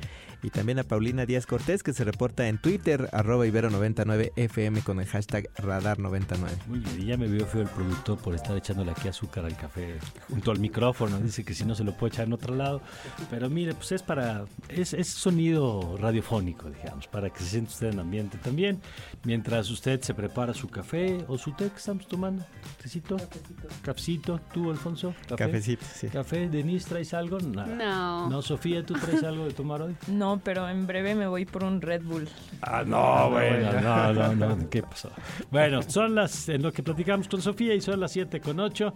[0.43, 5.05] y también a Paulina Díaz Cortés que se reporta en Twitter, arroba ibero99fm con el
[5.07, 6.67] hashtag radar99.
[6.67, 9.55] Muy bien, y ya me vio feo el productor por estar echándole aquí azúcar al
[9.55, 9.99] café
[10.29, 12.81] junto al micrófono, dice que si no se lo puede echar en otro lado,
[13.29, 17.87] pero mire, pues es para, es, es sonido radiofónico, digamos, para que se sienta usted
[17.87, 18.81] en ambiente también,
[19.23, 22.45] mientras usted se prepara su café o su té que estamos tomando,
[22.81, 25.45] tecito, cafecito, cafecito tú Alfonso, ¿Café?
[25.45, 26.07] cafecito, sí.
[26.07, 27.39] Café, Denise, ¿traes algo?
[27.39, 27.75] Nada.
[27.75, 28.29] No.
[28.29, 29.95] No, Sofía, ¿tú traes algo de tomar hoy?
[30.07, 32.27] No pero en breve me voy por un Red Bull.
[32.61, 35.11] Ah, no, bueno, no, no, no, ¿qué pasó?
[35.49, 38.93] Bueno, son las, en lo que platicamos con Sofía y son las 7 con 8.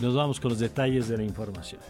[0.00, 1.80] Nos vamos con los detalles de la información.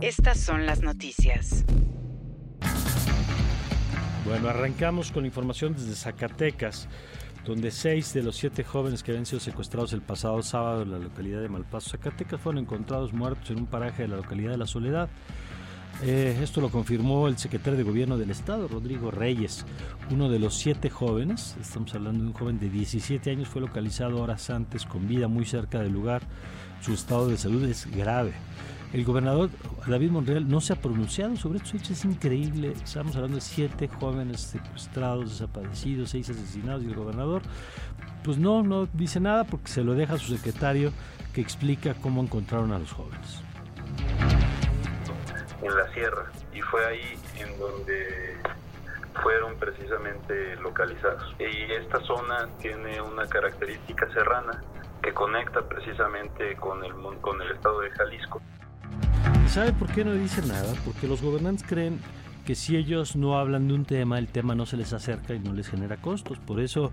[0.00, 1.64] Estas son las noticias.
[4.24, 6.88] Bueno, arrancamos con información desde Zacatecas
[7.48, 10.98] donde seis de los siete jóvenes que habían sido secuestrados el pasado sábado en la
[10.98, 14.66] localidad de Malpaso, Zacatecas, fueron encontrados muertos en un paraje de la localidad de La
[14.66, 15.08] Soledad.
[16.02, 19.64] Eh, esto lo confirmó el secretario de Gobierno del Estado, Rodrigo Reyes.
[20.10, 24.20] Uno de los siete jóvenes, estamos hablando de un joven de 17 años, fue localizado
[24.20, 26.22] horas antes con vida muy cerca del lugar.
[26.82, 28.34] Su estado de salud es grave.
[28.92, 29.50] El gobernador
[29.86, 32.72] David Monreal no se ha pronunciado sobre estos hechos, es increíble.
[32.72, 37.42] Estamos hablando de siete jóvenes secuestrados, desaparecidos, seis asesinados y el gobernador,
[38.24, 40.92] pues no, no dice nada porque se lo deja a su secretario
[41.34, 43.42] que explica cómo encontraron a los jóvenes.
[45.60, 48.36] en la sierra y fue ahí en donde
[49.22, 51.34] fueron precisamente localizados.
[51.38, 54.62] Y esta zona tiene una característica serrana
[55.02, 58.40] que conecta precisamente con el, con el estado de Jalisco.
[59.48, 60.72] ¿Sabe por qué no dice nada?
[60.84, 62.00] Porque los gobernantes creen
[62.48, 65.38] que si ellos no hablan de un tema, el tema no se les acerca y
[65.38, 66.38] no les genera costos.
[66.38, 66.92] Por eso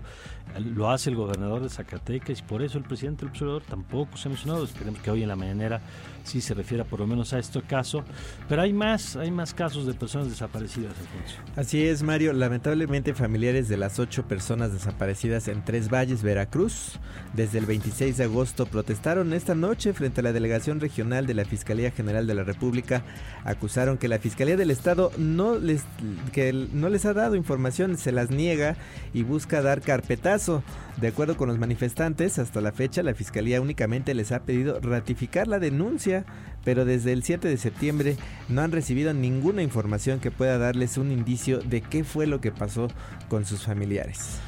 [0.54, 4.18] eh, lo hace el gobernador de Zacatecas y por eso el presidente del observador tampoco
[4.18, 4.64] se ha mencionado.
[4.64, 5.80] Esperemos que hoy en la mañanera
[6.26, 8.04] sí se refiera por lo menos a este caso.
[8.48, 11.36] Pero hay más, hay más casos de personas desaparecidas, Alfonso.
[11.56, 12.32] Así es, Mario.
[12.32, 16.98] Lamentablemente, familiares de las ocho personas desaparecidas en Tres Valles, Veracruz,
[17.34, 21.44] desde el 26 de agosto protestaron esta noche frente a la delegación regional de la
[21.44, 23.02] Fiscalía General de la República.
[23.44, 25.84] Acusaron que la Fiscalía del Estado no les,
[26.32, 28.76] que no les ha dado información, se las niega
[29.14, 30.62] y busca dar carpetazo.
[31.00, 35.46] De acuerdo con los manifestantes, hasta la fecha la Fiscalía únicamente les ha pedido ratificar
[35.46, 36.24] la denuncia,
[36.64, 38.16] pero desde el 7 de septiembre
[38.48, 42.50] no han recibido ninguna información que pueda darles un indicio de qué fue lo que
[42.50, 42.88] pasó
[43.28, 44.40] con sus familiares.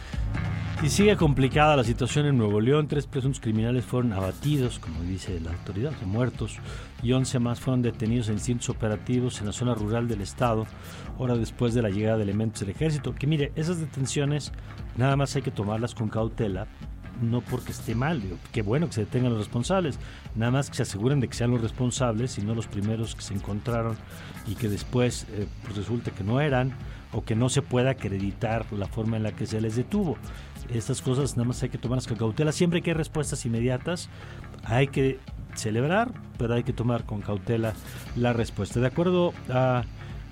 [0.80, 2.86] Y sigue complicada la situación en Nuevo León.
[2.86, 6.58] Tres presuntos criminales fueron abatidos, como dice la autoridad, muertos,
[7.02, 10.66] y 11 más fueron detenidos en distintos operativos en la zona rural del estado,
[11.18, 13.12] hora después de la llegada de elementos del ejército.
[13.12, 14.52] Que mire, esas detenciones
[14.96, 16.68] nada más hay que tomarlas con cautela,
[17.20, 19.98] no porque esté mal, digo, qué bueno que se detengan los responsables,
[20.36, 23.22] nada más que se aseguren de que sean los responsables y no los primeros que
[23.22, 23.96] se encontraron
[24.46, 26.72] y que después eh, pues resulte que no eran
[27.12, 30.16] o que no se pueda acreditar la forma en la que se les detuvo.
[30.72, 32.52] Estas cosas nada más hay que tomarlas con cautela.
[32.52, 34.08] Siempre que hay respuestas inmediatas,
[34.64, 35.18] hay que
[35.54, 37.74] celebrar, pero hay que tomar con cautela
[38.16, 38.80] la respuesta.
[38.80, 39.84] De acuerdo a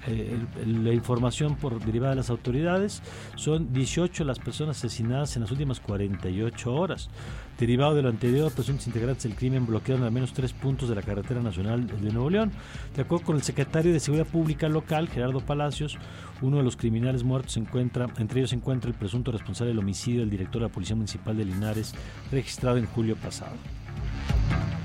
[0.07, 3.03] eh, la información por derivada de las autoridades,
[3.35, 7.11] son 18 las personas asesinadas en las últimas 48 horas.
[7.59, 11.03] Derivado de lo anterior, presuntos integrantes del crimen bloquearon al menos tres puntos de la
[11.03, 12.53] carretera nacional de Nuevo León.
[12.95, 15.99] De acuerdo con el secretario de Seguridad Pública local, Gerardo Palacios,
[16.42, 19.79] uno de los criminales muertos se encuentra, entre ellos se encuentra el presunto responsable del
[19.79, 21.95] homicidio del director de la Policía Municipal de Linares,
[22.31, 23.53] registrado en julio pasado.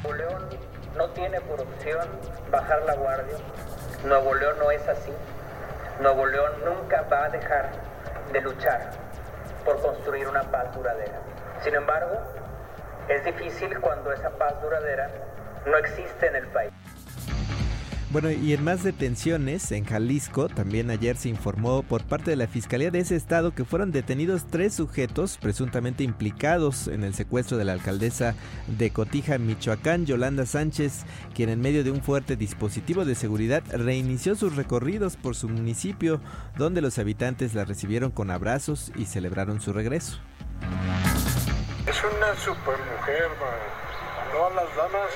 [0.04, 0.44] Nuevo León
[0.98, 2.08] no tiene por opción
[2.52, 3.36] bajar la guardia.
[4.06, 5.14] Nuevo León no es así.
[6.00, 7.70] Nuevo León nunca va a dejar
[8.32, 8.90] de luchar
[9.64, 11.20] por construir una paz duradera.
[11.62, 12.20] Sin embargo,
[13.08, 15.08] es difícil cuando esa paz duradera
[15.68, 16.74] no existe en el país.
[18.12, 22.48] Bueno, y en más detenciones, en Jalisco, también ayer se informó por parte de la
[22.48, 27.64] Fiscalía de ese estado que fueron detenidos tres sujetos presuntamente implicados en el secuestro de
[27.64, 28.36] la alcaldesa
[28.68, 34.36] de Cotija, Michoacán, Yolanda Sánchez, quien en medio de un fuerte dispositivo de seguridad reinició
[34.36, 36.20] sus recorridos por su municipio,
[36.58, 40.20] donde los habitantes la recibieron con abrazos y celebraron su regreso.
[41.88, 43.30] Es una super mujer,
[44.34, 45.12] no a las damas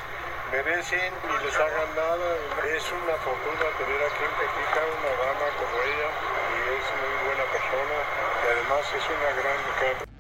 [0.56, 2.30] merecen ni les hagan nada.
[2.76, 6.10] Es una fortuna tener aquí en Petica una dama como ella
[6.52, 7.98] y es muy buena persona
[8.40, 10.16] y además es una gran mujer.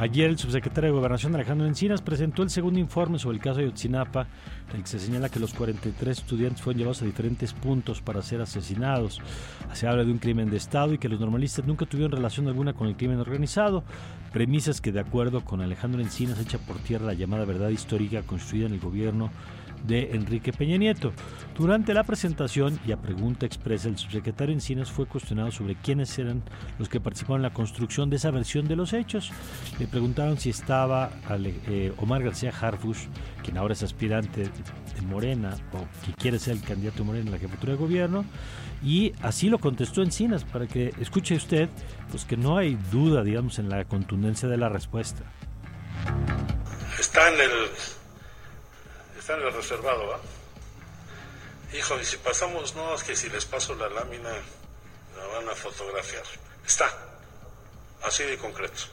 [0.00, 3.66] Ayer el subsecretario de Gobernación Alejandro Encinas presentó el segundo informe sobre el caso de
[3.66, 4.28] Yotzinapa,
[4.70, 8.22] en el que se señala que los 43 estudiantes fueron llevados a diferentes puntos para
[8.22, 9.20] ser asesinados.
[9.72, 12.74] Se habla de un crimen de Estado y que los normalistas nunca tuvieron relación alguna
[12.74, 13.82] con el crimen organizado.
[14.32, 18.66] Premisas que, de acuerdo con Alejandro Encinas, echa por tierra la llamada verdad histórica construida
[18.66, 19.30] en el gobierno
[19.86, 21.12] de Enrique Peña Nieto.
[21.56, 26.42] Durante la presentación y a pregunta expresa, el subsecretario Encinas fue cuestionado sobre quiénes eran
[26.78, 29.30] los que participaron en la construcción de esa versión de los hechos.
[29.78, 33.06] Le preguntaron si estaba eh, Omar García Harfush,
[33.42, 37.32] quien ahora es aspirante de Morena o que quiere ser el candidato de Morena en
[37.32, 38.24] la jefatura de gobierno,
[38.82, 41.68] y así lo contestó Encinas, para que escuche usted,
[42.10, 45.24] pues que no hay duda, digamos, en la contundencia de la respuesta.
[46.98, 47.68] Está en el
[49.28, 50.18] está en el reservado, ¿va?
[51.76, 55.54] Hijo, y si pasamos, no, es que si les paso la lámina, la van a
[55.54, 56.22] fotografiar.
[56.66, 56.86] Está,
[58.04, 58.84] así de concreto.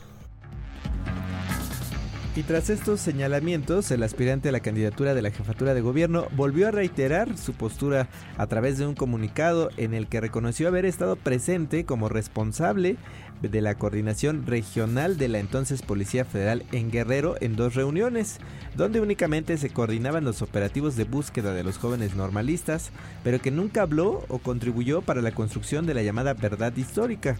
[2.35, 6.67] Y tras estos señalamientos, el aspirante a la candidatura de la jefatura de gobierno volvió
[6.67, 11.15] a reiterar su postura a través de un comunicado en el que reconoció haber estado
[11.15, 12.97] presente como responsable
[13.41, 18.39] de la coordinación regional de la entonces Policía Federal en Guerrero en dos reuniones,
[18.75, 22.91] donde únicamente se coordinaban los operativos de búsqueda de los jóvenes normalistas,
[23.23, 27.38] pero que nunca habló o contribuyó para la construcción de la llamada verdad histórica,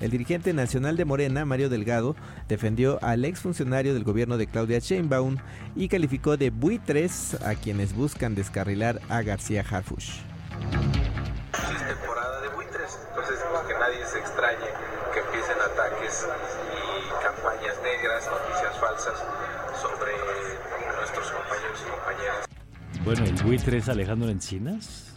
[0.00, 2.14] el dirigente nacional de Morena, Mario Delgado,
[2.48, 5.38] defendió al exfuncionario del gobierno de Claudia Sheinbaum
[5.74, 10.20] y calificó de buitres a quienes buscan descarrilar a García Harfush
[12.42, 14.66] de buitres, entonces pues, que nadie se extrañe
[15.12, 19.18] que empiecen ataques y campañas negras, noticias falsas
[19.80, 20.12] sobre
[20.96, 22.48] nuestros compañeros y compañeras.
[23.04, 25.14] Bueno, el buitre es Alejandro Encinas.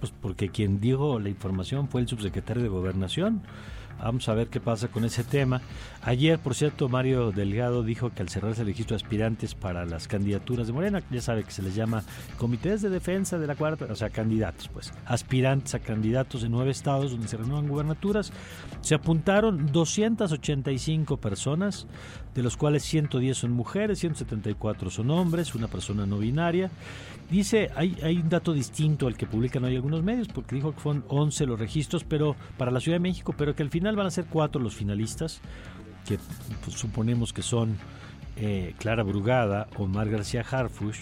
[0.00, 3.42] Pues porque quien dijo la información fue el subsecretario de Gobernación.
[3.98, 5.60] Vamos a ver qué pasa con ese tema.
[6.02, 10.06] Ayer, por cierto, Mario Delgado dijo que al cerrarse el registro de aspirantes para las
[10.06, 12.04] candidaturas de Morena, ya sabe que se les llama
[12.38, 16.70] comités de defensa de la cuarta, o sea, candidatos, pues, aspirantes a candidatos en nueve
[16.70, 18.32] estados donde se renuevan gubernaturas,
[18.80, 21.86] se apuntaron 285 personas,
[22.34, 26.70] de los cuales 110 son mujeres, 174 son hombres, una persona no binaria.
[27.30, 30.80] Dice, hay, hay un dato distinto al que publican hoy algunos medios, porque dijo que
[30.80, 34.06] fueron 11 los registros pero para la Ciudad de México, pero que al final van
[34.06, 35.40] a ser cuatro los finalistas,
[36.06, 36.18] que
[36.64, 37.76] pues, suponemos que son
[38.36, 41.00] eh, Clara Brugada, Omar García Harfush,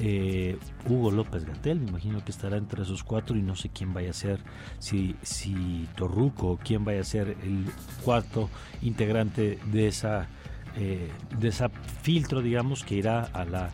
[0.00, 0.56] eh,
[0.88, 4.10] Hugo López Gatel, me imagino que estará entre esos cuatro y no sé quién vaya
[4.10, 4.38] a ser,
[4.78, 7.64] si, si Torruco quién vaya a ser el
[8.04, 8.48] cuarto
[8.80, 10.28] integrante de esa,
[10.76, 11.68] eh, de esa
[12.02, 13.70] filtro, digamos, que irá a la,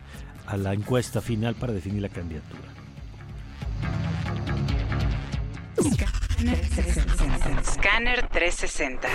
[0.46, 2.62] a la encuesta final para definir la candidatura.
[7.64, 9.08] Scanner 360.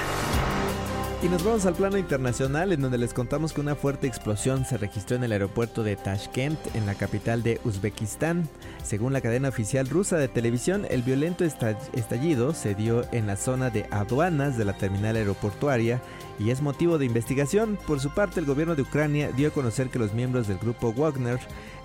[1.22, 4.78] Y nos vamos al plano internacional en donde les contamos que una fuerte explosión se
[4.78, 8.48] registró en el aeropuerto de Tashkent, en la capital de Uzbekistán.
[8.84, 13.70] Según la cadena oficial rusa de televisión, el violento estallido se dio en la zona
[13.70, 16.02] de aduanas de la terminal aeroportuaria
[16.40, 17.78] y es motivo de investigación.
[17.86, 20.94] Por su parte, el gobierno de Ucrania dio a conocer que los miembros del grupo
[20.94, 21.40] Wagner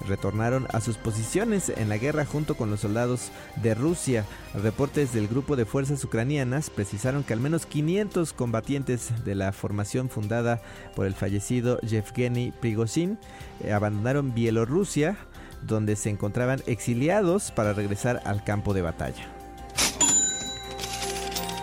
[0.09, 4.25] retornaron a sus posiciones en la guerra junto con los soldados de Rusia.
[4.55, 10.09] Reportes del grupo de fuerzas ucranianas precisaron que al menos 500 combatientes de la formación
[10.09, 10.63] fundada
[10.95, 13.19] por el fallecido Yevgeny Prigozhin
[13.63, 15.17] eh, abandonaron Bielorrusia,
[15.63, 19.35] donde se encontraban exiliados para regresar al campo de batalla.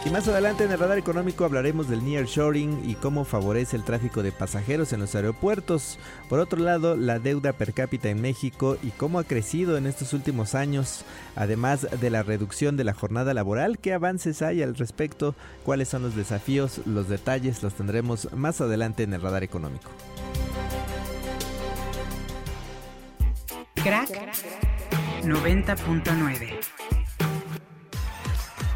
[0.03, 4.23] Y más adelante en el radar económico hablaremos del nearshoring y cómo favorece el tráfico
[4.23, 5.99] de pasajeros en los aeropuertos.
[6.27, 10.13] Por otro lado, la deuda per cápita en México y cómo ha crecido en estos
[10.13, 15.35] últimos años, además de la reducción de la jornada laboral, qué avances hay al respecto,
[15.63, 19.91] cuáles son los desafíos, los detalles los tendremos más adelante en el radar económico.
[23.75, 24.09] Crack
[25.23, 26.80] 90.9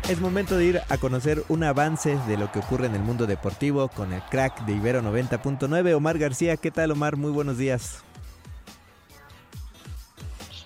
[0.10, 3.26] es momento de ir a conocer un avance de lo que ocurre en el mundo
[3.26, 5.96] deportivo con el crack de Ibero 90.9.
[5.96, 7.18] Omar García, ¿qué tal Omar?
[7.18, 8.05] Muy buenos días.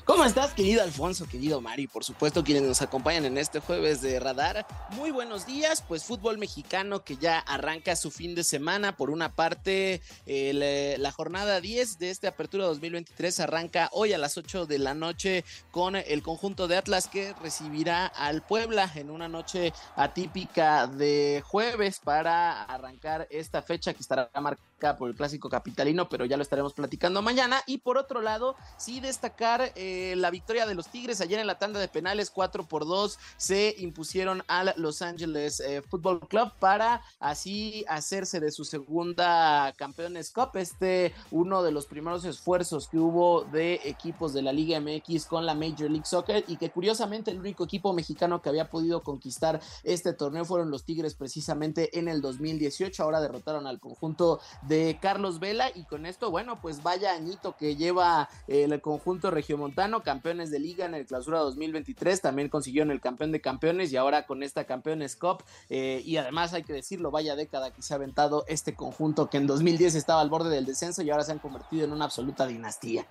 [0.10, 1.86] ¿Cómo estás, querido Alfonso, querido Mari?
[1.86, 4.66] Por supuesto, quienes nos acompañan en este jueves de Radar.
[4.94, 8.98] Muy buenos días, pues fútbol mexicano que ya arranca su fin de semana.
[8.98, 14.66] Por una parte, la jornada 10 de este Apertura 2023 arranca hoy a las 8
[14.66, 19.74] de la noche con el conjunto de Atlas que recibirá al Puebla en una noche
[19.96, 26.26] atípica de jueves para arrancar esta fecha que estará marcada por el clásico capitalino, pero
[26.26, 27.62] ya lo estaremos platicando mañana.
[27.68, 29.72] Y por otro lado, sí destacar...
[29.76, 33.18] Eh, la victoria de los Tigres ayer en la tanda de penales 4 por 2
[33.38, 40.32] se impusieron al Los Angeles eh, Football Club para así hacerse de su segunda Campeones
[40.32, 40.52] Cup.
[40.56, 45.46] Este uno de los primeros esfuerzos que hubo de equipos de la Liga MX con
[45.46, 49.60] la Major League Soccer y que curiosamente el único equipo mexicano que había podido conquistar
[49.84, 53.02] este torneo fueron los Tigres precisamente en el 2018.
[53.04, 57.76] Ahora derrotaron al conjunto de Carlos Vela y con esto, bueno, pues vaya añito que
[57.76, 63.32] lleva el conjunto regiomontano campeones de liga en el clausura 2023, también consiguieron el campeón
[63.32, 67.36] de campeones y ahora con esta campeones cup eh, y además hay que decirlo, vaya
[67.36, 71.02] década que se ha aventado este conjunto que en 2010 estaba al borde del descenso
[71.02, 73.06] y ahora se han convertido en una absoluta dinastía.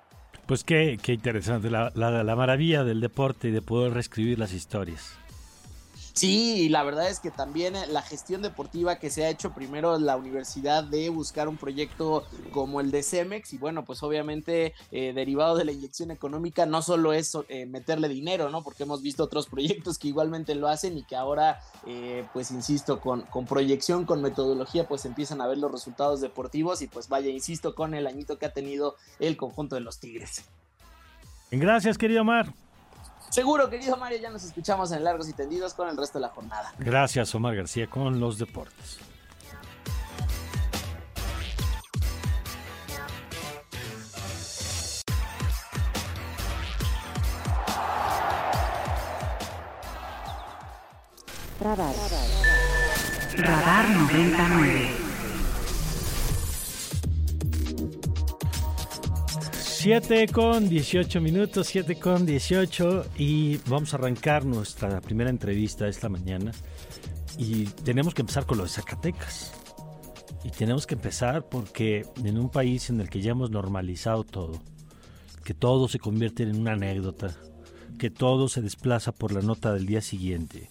[0.46, 5.18] Pues qué, qué interesante, la, la maravilla del deporte y de poder reescribir las historias.
[6.18, 9.52] Sí, y la verdad es que también eh, la gestión deportiva que se ha hecho
[9.52, 14.74] primero la universidad de buscar un proyecto como el de Cemex y bueno, pues obviamente
[14.90, 18.64] eh, derivado de la inyección económica no solo es eh, meterle dinero, ¿no?
[18.64, 21.60] Porque hemos visto otros proyectos que igualmente lo hacen y que ahora,
[22.32, 26.88] pues insisto, con, con proyección, con metodología, pues empiezan a ver los resultados deportivos y
[26.88, 30.44] pues vaya, insisto, con el añito que ha tenido el conjunto de los Tigres.
[31.52, 32.52] Gracias, querido Omar.
[33.30, 36.28] Seguro, querido Mario, ya nos escuchamos en Largos y Tendidos con el resto de la
[36.30, 36.72] jornada.
[36.78, 38.98] Gracias, Omar García, con los deportes.
[51.60, 51.94] Radar.
[53.36, 55.07] Radar 99.
[59.88, 66.10] 7 con 18 minutos, 7 con 18 y vamos a arrancar nuestra primera entrevista esta
[66.10, 66.52] mañana
[67.38, 69.50] y tenemos que empezar con lo de Zacatecas.
[70.44, 74.60] Y tenemos que empezar porque en un país en el que ya hemos normalizado todo,
[75.42, 77.34] que todo se convierte en una anécdota,
[77.98, 80.68] que todo se desplaza por la nota del día siguiente,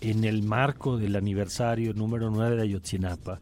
[0.00, 3.40] en el marco del aniversario número 9 de Ayotzinapa,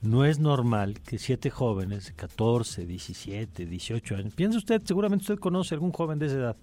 [0.00, 5.38] no es normal que siete jóvenes de 14, 17, 18 años, piensa usted, seguramente usted
[5.38, 6.56] conoce algún joven de esa edad,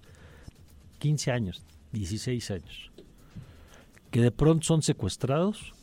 [0.98, 1.62] 15 años,
[1.92, 2.90] 16 años,
[4.10, 5.74] que de pronto son secuestrados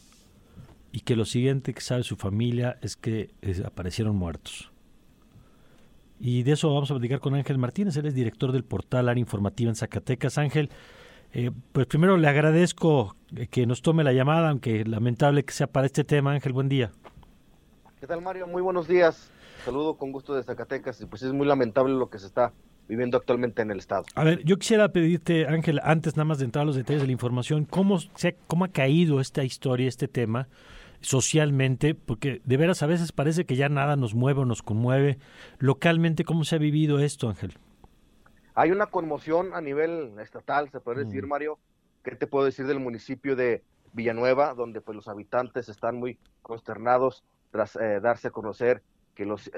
[0.91, 4.71] y que lo siguiente que sabe su familia es que eh, aparecieron muertos.
[6.19, 9.19] Y de eso vamos a platicar con Ángel Martínez, él es director del portal Área
[9.19, 10.37] Informativa en Zacatecas.
[10.37, 10.69] Ángel,
[11.33, 13.15] eh, pues primero le agradezco
[13.49, 16.31] que nos tome la llamada, aunque lamentable que sea para este tema.
[16.31, 16.91] Ángel, buen día.
[18.03, 18.47] ¿Qué tal, Mario?
[18.47, 19.31] Muy buenos días.
[19.63, 22.51] Saludo con gusto de Zacatecas y pues es muy lamentable lo que se está
[22.89, 24.03] viviendo actualmente en el Estado.
[24.13, 27.07] A ver, yo quisiera pedirte, Ángel, antes nada más de entrar a los detalles de
[27.07, 30.49] la información, ¿cómo, se, cómo ha caído esta historia, este tema
[30.99, 31.95] socialmente?
[31.95, 35.17] Porque de veras a veces parece que ya nada nos mueve o nos conmueve.
[35.59, 37.57] Localmente, ¿cómo se ha vivido esto, Ángel?
[38.53, 41.57] Hay una conmoción a nivel estatal, se puede decir, Mario.
[42.03, 47.23] ¿Qué te puedo decir del municipio de Villanueva, donde pues los habitantes están muy consternados
[47.53, 48.81] tras eh, darse a conocer
[49.13, 49.51] que los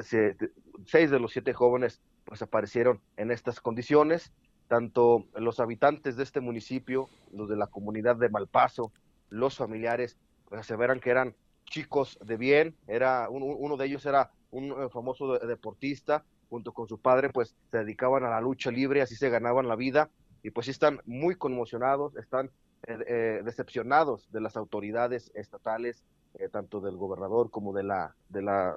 [0.86, 4.34] seis de los siete jóvenes pues aparecieron en estas condiciones.
[4.68, 8.92] Tanto los habitantes de este municipio, los de la comunidad de Malpaso,
[9.30, 10.18] los familiares,
[10.50, 12.76] pues aseveran que eran chicos de bien.
[12.86, 17.78] Era uno, de ellos era un eh, famoso deportista, junto con su padre, pues se
[17.78, 20.10] dedicaban a la lucha libre, así se ganaban la vida.
[20.44, 22.52] Y pues están muy conmocionados, están
[22.88, 26.04] eh, decepcionados de las autoridades estatales
[26.40, 28.76] eh, tanto del gobernador como de la, de la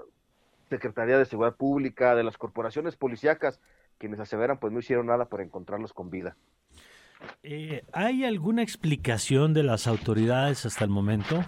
[0.69, 3.61] Secretaría de Seguridad Pública, de las corporaciones policíacas,
[3.99, 6.37] quienes aseveran pues no hicieron nada para encontrarlos con vida.
[7.43, 11.45] Eh, ¿Hay alguna explicación de las autoridades hasta el momento?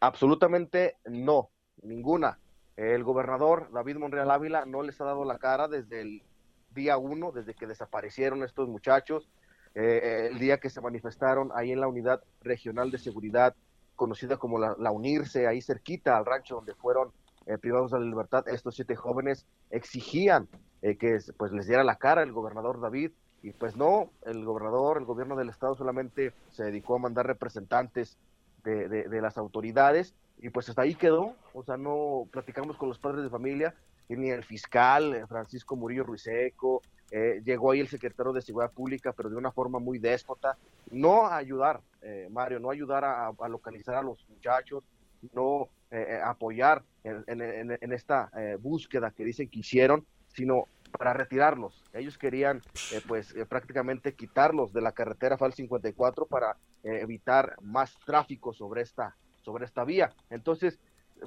[0.00, 1.50] Absolutamente no,
[1.82, 2.38] ninguna.
[2.76, 6.22] El gobernador David Monreal Ávila no les ha dado la cara desde el
[6.70, 9.28] día uno, desde que desaparecieron estos muchachos,
[9.74, 13.54] eh, el día que se manifestaron ahí en la unidad regional de seguridad
[13.96, 17.12] conocida como la, Unirse, ahí cerquita al rancho donde fueron
[17.46, 20.48] eh, privados de la libertad, estos siete jóvenes exigían
[20.82, 24.96] eh, que pues les diera la cara el gobernador David, y pues no, el gobernador,
[24.98, 28.16] el gobierno del estado solamente se dedicó a mandar representantes
[28.64, 32.98] de, de, las autoridades, y pues hasta ahí quedó, o sea, no platicamos con los
[32.98, 33.74] padres de familia,
[34.08, 39.12] ni el fiscal eh, Francisco Murillo Ruiseco, eh, llegó ahí el secretario de Seguridad Pública,
[39.12, 40.56] pero de una forma muy déspota,
[40.90, 44.84] no ayudar, eh, Mario, no ayudar a, localizar a los muchachos,
[45.32, 50.64] no eh, apoyar en, esta búsqueda que dicen que hicieron, sino
[50.98, 51.84] para retirarlos.
[51.92, 52.62] Ellos querían,
[53.06, 59.64] pues, prácticamente quitarlos de la carretera FAL 54 para evitar más tráfico sobre esta, sobre
[59.64, 60.12] esta vía.
[60.30, 60.78] Entonces,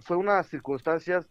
[0.01, 1.25] fue una circunstancia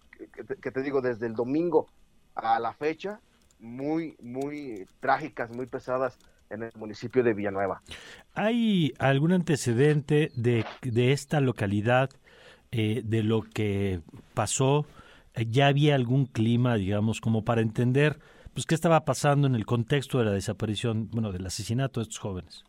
[0.62, 1.88] que te digo, desde el domingo
[2.34, 3.20] a la fecha,
[3.58, 6.18] muy, muy trágicas, muy pesadas
[6.50, 7.82] en el municipio de Villanueva.
[8.34, 12.10] ¿Hay algún antecedente de, de esta localidad,
[12.70, 14.00] eh, de lo que
[14.34, 14.86] pasó?
[15.34, 18.18] ¿Ya había algún clima, digamos, como para entender
[18.54, 22.18] pues qué estaba pasando en el contexto de la desaparición, bueno, del asesinato de estos
[22.18, 22.64] jóvenes?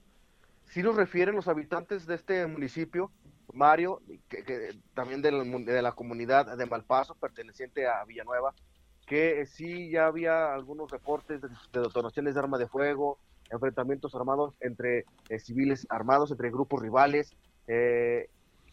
[0.65, 3.09] Sí nos refieren los habitantes de este municipio,
[3.53, 8.53] Mario, que, también de la, de la comunidad de Malpaso, perteneciente a Villanueva,
[9.07, 13.17] que sí ya había algunos reportes de, detonaciones de arma de fuego,
[13.49, 17.31] enfrentamientos armados entre eh, civiles armados, entre grupos rivales.
[17.67, 18.29] Eh,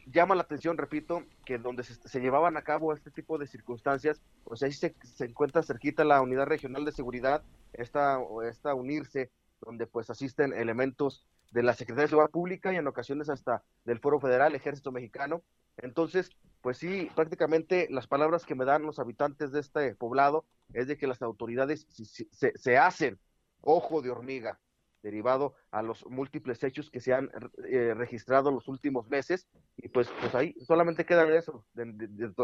[0.07, 4.63] llama la atención, repito, que donde se, llevaban a cabo este tipo de circunstancias, pues
[4.65, 8.19] ahí se, se, encuentra cerquita la unidad regional de seguridad, esta,
[8.49, 9.31] esta unirse,
[9.61, 14.01] donde pues asisten elementos de la Secretaría de Seguridad Pública y en ocasiones hasta del
[14.01, 15.43] Foro Federal, Ejército Mexicano.
[15.77, 16.31] Entonces,
[16.65, 20.97] pues sí, prácticamente las palabras que me dan los habitantes de este poblado es de
[20.97, 23.19] que las autoridades se, hacen
[23.61, 24.59] ojo de hormiga
[25.03, 27.31] derivado a los múltiples hechos que se han
[27.69, 29.47] eh, registrado los últimos meses
[29.77, 31.85] y pues pues ahí solamente quedan eso de,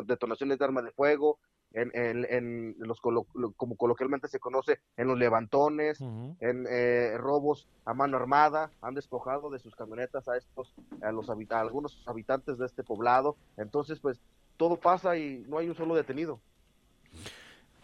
[0.05, 1.39] detonaciones de arma de fuego
[1.73, 8.16] en, en, los como coloquialmente se conoce en los levantones en eh, robos a mano
[8.16, 12.83] armada han despojado de sus camionetas a estos a los a algunos habitantes de este
[12.83, 13.37] poblado.
[13.57, 14.21] Entonces pues
[14.57, 16.41] todo pasa y no hay un solo detenido.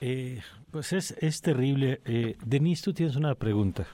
[0.01, 2.01] Eh, pues es, es terrible.
[2.05, 3.87] Eh, Denise tú tienes una pregunta.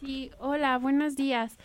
[0.00, 1.56] Sí hola buenos días.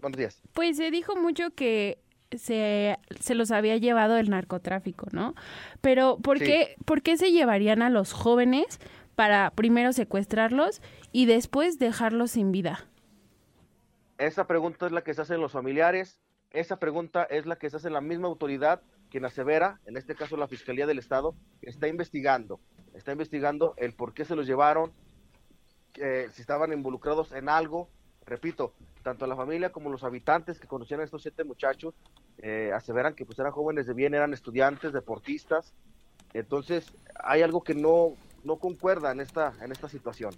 [0.00, 0.42] Buenos días.
[0.54, 1.98] pues se dijo mucho que
[2.36, 5.34] se, se los había llevado el narcotráfico, ¿no?
[5.80, 8.80] Pero ¿por, qué, ¿por qué se llevarían a los jóvenes
[9.14, 10.80] para primero secuestrarlos
[11.12, 12.86] y después dejarlos sin vida?
[14.18, 16.20] Esa pregunta es la que se hacen los familiares,
[16.50, 20.36] esa pregunta es la que se hace la misma autoridad quien asevera, en este caso
[20.36, 22.60] la Fiscalía del Estado, que está investigando,
[22.94, 24.92] está investigando el por qué se los llevaron,
[25.96, 27.88] eh, si estaban involucrados en algo.
[28.24, 31.94] Repito, tanto la familia como los habitantes que conocían a estos siete muchachos
[32.38, 35.74] eh, aseveran que pues eran jóvenes de bien, eran estudiantes, deportistas.
[36.32, 36.92] Entonces
[37.22, 40.34] hay algo que no, no concuerda en esta, en esta situación.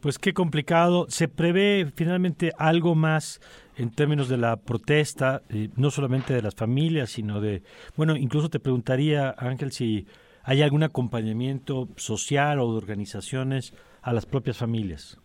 [0.00, 1.06] Pues qué complicado.
[1.08, 3.40] Se prevé finalmente algo más
[3.76, 7.62] en términos de la protesta, eh, no solamente de las familias, sino de,
[7.96, 10.06] bueno, incluso te preguntaría, Ángel, si
[10.44, 15.18] hay algún acompañamiento social o de organizaciones a las propias familias.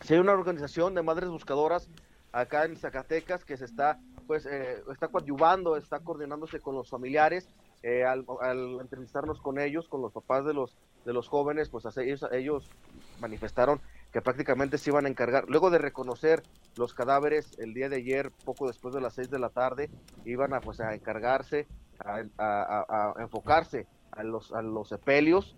[0.00, 1.88] Si hay una organización de madres buscadoras
[2.32, 7.48] acá en Zacatecas que se está, pues, eh, está coadyuvando, está coordinándose con los familiares.
[7.82, 8.26] Eh, al,
[8.80, 12.68] entrevistarnos con ellos, con los papás de los de los jóvenes, pues ellos, ellos
[13.20, 13.80] manifestaron
[14.12, 16.42] que prácticamente se iban a encargar, luego de reconocer
[16.76, 19.90] los cadáveres el día de ayer, poco después de las seis de la tarde,
[20.24, 21.66] iban a pues a encargarse,
[21.98, 25.56] a, enfocarse a los, a los sepelios,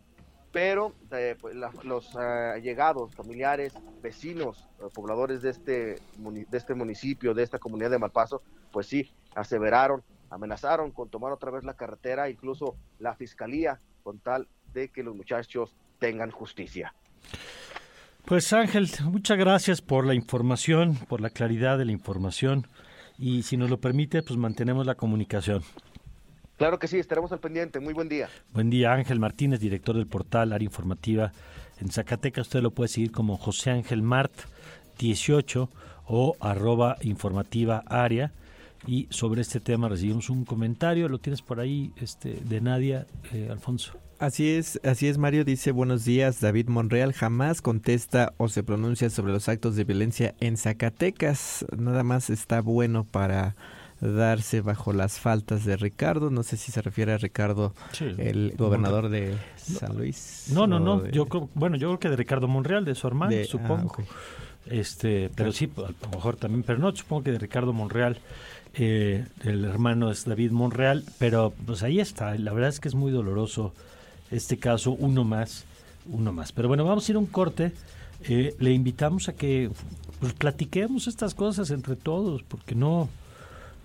[0.53, 2.19] pero eh, pues, los uh,
[2.55, 3.73] allegados, familiares,
[4.03, 5.75] vecinos, eh, pobladores de este,
[6.19, 8.43] de este municipio, de esta comunidad de Malpaso,
[8.73, 14.49] pues sí, aseveraron, amenazaron con tomar otra vez la carretera, incluso la fiscalía, con tal
[14.73, 16.95] de que los muchachos tengan justicia.
[18.25, 22.67] Pues Ángel, muchas gracias por la información, por la claridad de la información
[23.19, 25.63] y si nos lo permite, pues mantenemos la comunicación.
[26.61, 27.81] Claro que sí, estaremos al pendiente.
[27.81, 28.29] Muy buen día.
[28.53, 31.33] Buen día, Ángel Martínez, director del portal Área Informativa
[31.81, 32.49] en Zacatecas.
[32.49, 34.31] Usted lo puede seguir como José Ángel Mart
[34.99, 35.71] 18
[36.05, 38.35] o arroba informativa área.
[38.87, 43.49] Y sobre este tema recibimos un comentario, lo tienes por ahí, este, de Nadia, eh,
[43.51, 43.95] Alfonso.
[44.19, 49.09] Así es, así es Mario, dice buenos días, David Monreal jamás contesta o se pronuncia
[49.09, 53.57] sobre los actos de violencia en Zacatecas, nada más está bueno para
[54.01, 59.09] darse bajo las faltas de Ricardo, no sé si se refiere a Ricardo, el gobernador
[59.09, 60.47] de San Luis.
[60.53, 63.45] No, no, no, yo bueno, yo creo que de Ricardo Monreal, de su hermano, ah,
[63.45, 63.97] supongo.
[64.67, 68.19] Este, pero sí, a lo mejor también, pero no, supongo que de Ricardo Monreal.
[68.75, 72.95] Eh, el hermano es David Monreal, pero pues ahí está, la verdad es que es
[72.95, 73.75] muy doloroso
[74.31, 75.65] este caso, uno más,
[76.09, 76.53] uno más.
[76.53, 77.73] Pero bueno, vamos a ir a un corte.
[78.29, 79.71] Eh, le invitamos a que
[80.21, 83.09] pues, platiquemos estas cosas entre todos, porque no,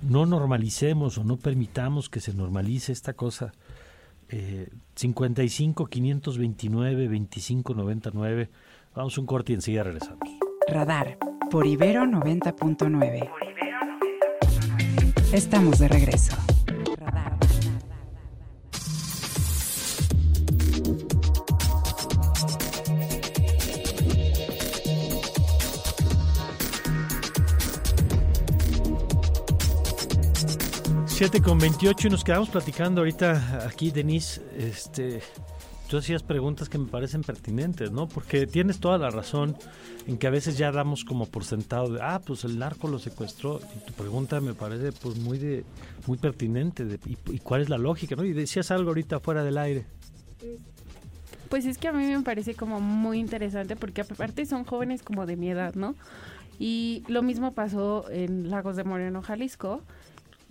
[0.01, 3.51] no normalicemos o no permitamos que se normalice esta cosa.
[4.29, 8.49] Eh, 55 529 25 99.
[8.95, 10.27] Vamos un corte y enseguida regresamos.
[10.67, 11.17] Radar
[11.51, 13.29] por Ibero 90.9.
[15.31, 16.35] Estamos de regreso.
[31.15, 34.41] 7 con 28 y nos quedamos platicando ahorita aquí, Denise.
[34.57, 35.21] Este,
[35.89, 38.05] tú hacías preguntas que me parecen pertinentes, ¿no?
[38.09, 39.55] Porque tienes toda la razón
[40.07, 42.99] en que a veces ya damos como por sentado de, ah, pues el narco lo
[42.99, 43.61] secuestró.
[43.77, 45.63] Y tu pregunta me parece pues muy de
[46.05, 46.83] muy pertinente.
[46.83, 48.25] De, y, cuál es la lógica, no?
[48.25, 49.85] Y decías algo ahorita fuera del aire.
[51.47, 55.25] Pues es que a mí me parece como muy interesante porque aparte son jóvenes como
[55.25, 55.95] de mi edad, ¿no?
[56.59, 59.81] Y lo mismo pasó en Lagos de Moreno, Jalisco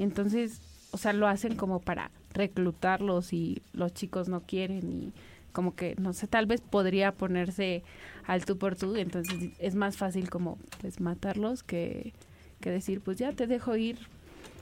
[0.03, 5.13] entonces, o sea, lo hacen como para reclutarlos y los chicos no quieren y
[5.53, 7.85] como que, no sé, tal vez podría ponerse
[8.27, 12.13] al tú por tú, entonces es más fácil como pues matarlos que,
[12.61, 13.99] que decir, pues ya te dejo ir,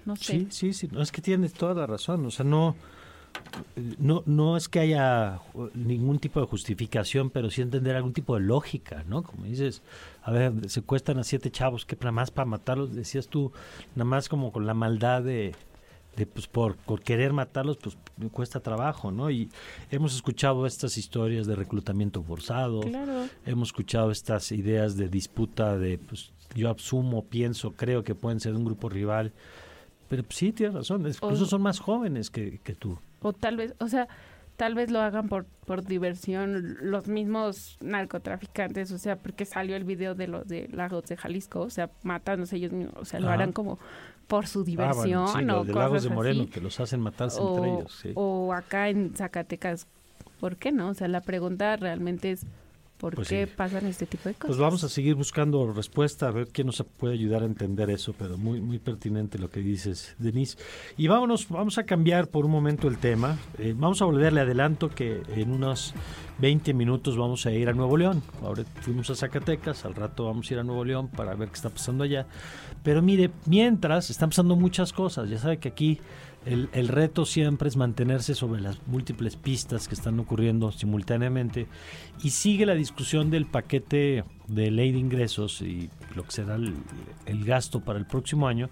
[0.04, 0.40] no sé.
[0.40, 2.76] Sí, sí, sí, no, es que tienes toda la razón, o sea, no,
[3.98, 5.40] no, no es que haya
[5.74, 9.22] ningún tipo de justificación, pero sí entender algún tipo de lógica, ¿no?
[9.22, 9.82] Como dices,
[10.22, 13.52] a ver, secuestran a siete chavos, que nada más para matarlos, decías tú,
[13.94, 15.54] nada más como con la maldad de,
[16.16, 19.30] de pues por, por, querer matarlos, pues me cuesta trabajo, ¿no?
[19.30, 19.50] Y
[19.90, 22.82] hemos escuchado estas historias de reclutamiento forzado,
[23.46, 28.54] hemos escuchado estas ideas de disputa de, pues yo asumo, pienso, creo que pueden ser
[28.54, 29.32] un grupo rival,
[30.08, 32.98] pero pues, sí, tienes razón, incluso son más jóvenes que, que tú.
[33.22, 34.08] O tal vez, o sea,
[34.56, 39.84] tal vez lo hagan por, por diversión los mismos narcotraficantes, o sea, porque salió el
[39.84, 43.30] video de los de Lagos de Jalisco, o sea, matándose ellos mismos, o sea, lo
[43.30, 43.78] harán como
[44.26, 47.40] por su diversión ah, bueno, sí, o de Lagos de Moreno, que los hacen matarse
[47.40, 47.98] entre ellos.
[48.00, 48.12] Sí.
[48.14, 49.86] O acá en Zacatecas,
[50.40, 50.88] ¿por qué no?
[50.88, 52.46] O sea, la pregunta realmente es
[53.02, 54.46] ¿Por pues qué pasan este tipo de pues cosas?
[54.46, 58.14] Pues vamos a seguir buscando respuesta, a ver quién nos puede ayudar a entender eso,
[58.16, 60.56] pero muy muy pertinente lo que dices, Denise.
[60.96, 63.36] Y vámonos, vamos a cambiar por un momento el tema.
[63.58, 65.94] Eh, vamos a volverle adelanto que en unos
[66.38, 68.22] 20 minutos vamos a ir a Nuevo León.
[68.40, 71.56] Ahora fuimos a Zacatecas, al rato vamos a ir a Nuevo León para ver qué
[71.56, 72.28] está pasando allá.
[72.84, 75.98] Pero mire, mientras están pasando muchas cosas, ya sabe que aquí
[76.46, 81.66] el, el, reto siempre es mantenerse sobre las múltiples pistas que están ocurriendo simultáneamente
[82.22, 87.44] y sigue la discusión del paquete de ley de ingresos y lo que será el,
[87.44, 88.70] gasto para el próximo año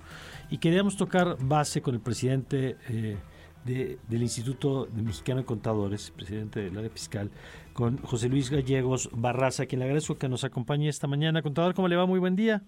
[0.50, 3.16] y queríamos tocar base con el presidente eh,
[3.64, 7.30] de, del Instituto Mexicano de Contadores, presidente del área fiscal,
[7.72, 11.42] con José Luis Gallegos Barraza, quien le agradezco que nos acompañe esta mañana.
[11.42, 12.06] Contador, ¿cómo le va?
[12.06, 12.62] Muy buen día.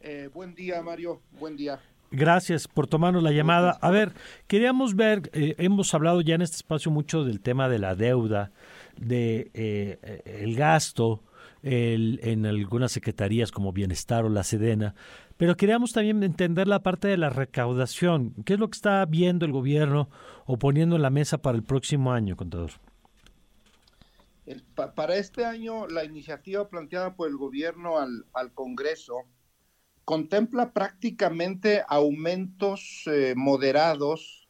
[0.00, 1.20] Eh, buen día, Mario.
[1.38, 1.80] Buen día.
[2.10, 3.78] Gracias por tomarnos la llamada.
[3.80, 4.12] A ver,
[4.46, 8.50] queríamos ver, eh, hemos hablado ya en este espacio mucho del tema de la deuda,
[8.96, 11.22] de eh, el gasto
[11.62, 14.94] el, en algunas secretarías como Bienestar o la Sedena,
[15.36, 18.34] pero queríamos también entender la parte de la recaudación.
[18.44, 20.08] ¿Qué es lo que está viendo el gobierno
[20.46, 22.70] o poniendo en la mesa para el próximo año, contador?
[24.46, 29.26] El, pa, para este año, la iniciativa planteada por el gobierno al, al Congreso
[30.08, 34.48] contempla prácticamente aumentos eh, moderados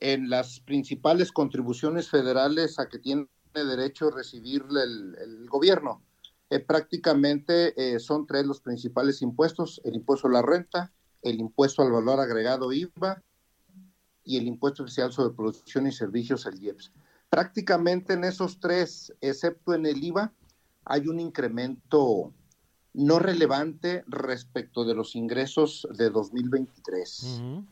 [0.00, 6.02] en las principales contribuciones federales a que tiene derecho a recibir el, gobierno.
[6.50, 10.92] Eh, prácticamente eh, son tres los principales impuestos, el impuesto a la renta,
[11.22, 13.22] el impuesto al valor agregado IVA
[14.24, 16.92] y el impuesto especial sobre producción y servicios, el IEPS.
[17.30, 20.34] Prácticamente en esos tres, excepto en el IVA,
[20.84, 22.34] hay un incremento
[22.98, 27.22] no relevante respecto de los ingresos de 2023.
[27.22, 27.66] Uh -huh.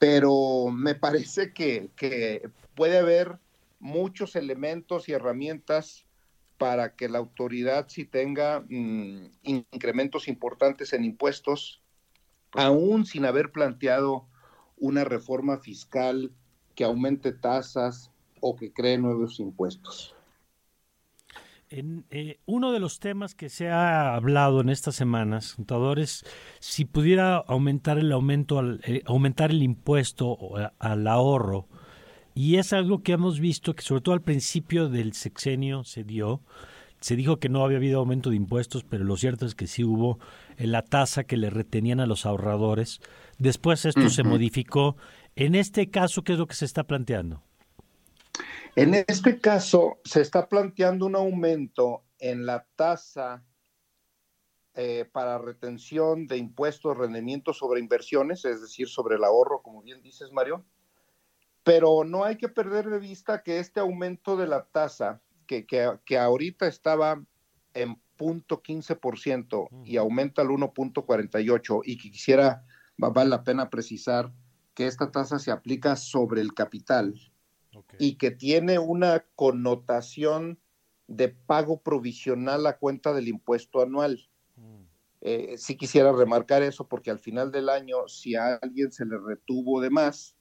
[0.00, 3.38] Pero me parece que, que, puede haber
[3.78, 6.04] muchos elementos y herramientas
[6.58, 11.80] para que la autoridad sí tenga mmm, incrementos importantes en impuestos,
[12.54, 14.26] aún sin haber planteado
[14.76, 16.32] una reforma fiscal
[16.74, 18.10] que aumente tasas
[18.40, 20.17] o que cree nuevos impuestos.
[21.70, 26.24] En, eh, uno de los temas que se ha hablado en estas semanas, contadores,
[26.60, 30.38] si pudiera aumentar el aumento, al, eh, aumentar el impuesto
[30.78, 31.68] al ahorro,
[32.34, 36.40] y es algo que hemos visto que sobre todo al principio del sexenio se dio,
[37.00, 39.84] se dijo que no había habido aumento de impuestos, pero lo cierto es que sí
[39.84, 40.18] hubo
[40.56, 43.00] en la tasa que le retenían a los ahorradores.
[43.38, 44.10] Después esto uh -huh.
[44.10, 44.96] se modificó.
[45.36, 47.42] En este caso, ¿qué es lo que se está planteando?
[48.78, 53.44] En este caso, se está planteando un aumento en la tasa
[54.74, 60.00] eh, para retención de impuestos, rendimientos sobre inversiones, es decir, sobre el ahorro, como bien
[60.00, 60.64] dices, Mario.
[61.64, 65.98] Pero no hay que perder de vista que este aumento de la tasa, que, que,
[66.04, 67.20] que ahorita estaba
[67.74, 72.64] en punto 15% y aumenta al 1.48 y que quisiera,
[72.96, 74.32] vale la pena precisar
[74.74, 77.32] que esta tasa se aplica sobre el capital,
[77.74, 77.98] Okay.
[78.00, 80.58] y que tiene una connotación
[81.06, 84.28] de pago provisional a cuenta del impuesto anual.
[84.56, 84.82] Mm.
[85.20, 89.18] Eh, sí quisiera remarcar eso porque al final del año, si a alguien se le
[89.18, 90.36] retuvo de más,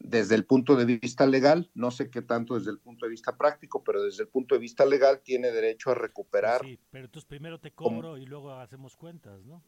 [0.00, 3.36] desde el punto de vista legal, no sé qué tanto desde el punto de vista
[3.36, 6.60] práctico, pero desde el punto de vista legal tiene derecho a recuperar.
[6.62, 8.18] Sí, pero entonces primero te cobro como...
[8.18, 9.62] y luego hacemos cuentas, ¿no?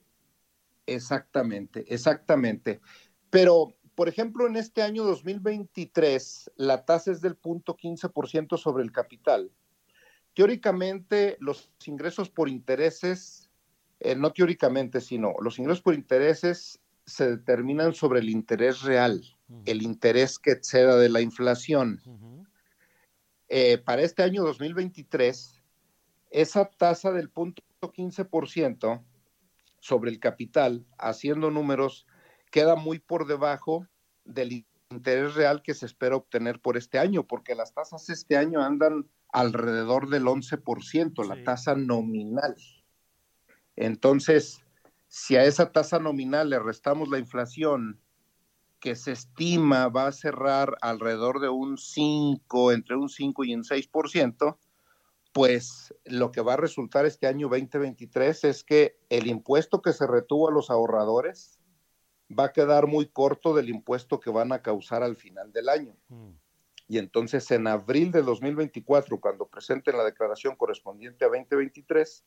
[0.87, 2.81] Exactamente, exactamente.
[3.29, 8.93] Pero por ejemplo, en este año 2023, la tasa es del punto 15% sobre el
[8.93, 9.53] capital.
[10.33, 13.51] Teóricamente, los ingresos por intereses,
[13.99, 19.21] eh, no teóricamente, sino los ingresos por intereses se determinan sobre el interés real,
[19.51, 19.63] uh -huh.
[19.67, 22.01] el interés que exceda de la inflación.
[22.07, 22.47] Uh -huh.
[23.49, 25.63] eh, para este año 2023,
[26.31, 29.05] esa tasa del punto 15%
[29.79, 32.07] sobre el capital, haciendo números,
[32.51, 33.87] queda muy por debajo
[34.25, 38.61] del interés real que se espera obtener por este año, porque las tasas este año
[38.61, 41.29] andan alrededor del 11%, sí.
[41.29, 42.57] la tasa nominal.
[43.77, 44.65] Entonces,
[45.09, 48.01] si a esa tasa nominal le restamos la inflación,
[48.81, 53.63] que se estima va a cerrar alrededor de un 5, entre un 5 y un
[53.63, 54.57] 6%,
[55.33, 60.07] pues lo que va a resultar este año 2023 es que el impuesto que se
[60.07, 61.60] retuvo a los ahorradores
[62.31, 65.97] va a quedar muy corto del impuesto que van a causar al final del año.
[66.09, 66.31] Mm.
[66.89, 72.25] Y entonces en abril de 2024, cuando presenten la declaración correspondiente a 2023,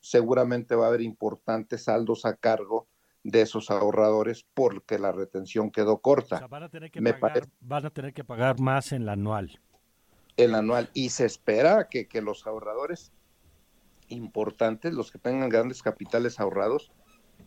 [0.00, 2.88] seguramente va a haber importantes saldos a cargo
[3.22, 6.36] de esos ahorradores porque la retención quedó corta.
[6.36, 9.12] O sea, van, a tener que pagar, van a tener que pagar más en la
[9.12, 9.60] anual.
[10.36, 10.90] El anual.
[10.94, 13.12] Y se espera que, que los ahorradores
[14.08, 16.90] importantes, los que tengan grandes capitales ahorrados,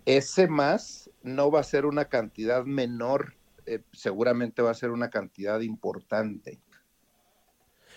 [0.05, 3.35] ese más no va a ser una cantidad menor,
[3.65, 6.59] eh, seguramente va a ser una cantidad importante.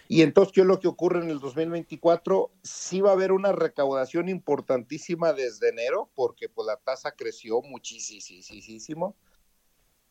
[0.09, 2.53] Y entonces, ¿qué es lo que ocurre en el 2024?
[2.63, 9.17] Sí va a haber una recaudación importantísima desde enero, porque pues la tasa creció muchísimo.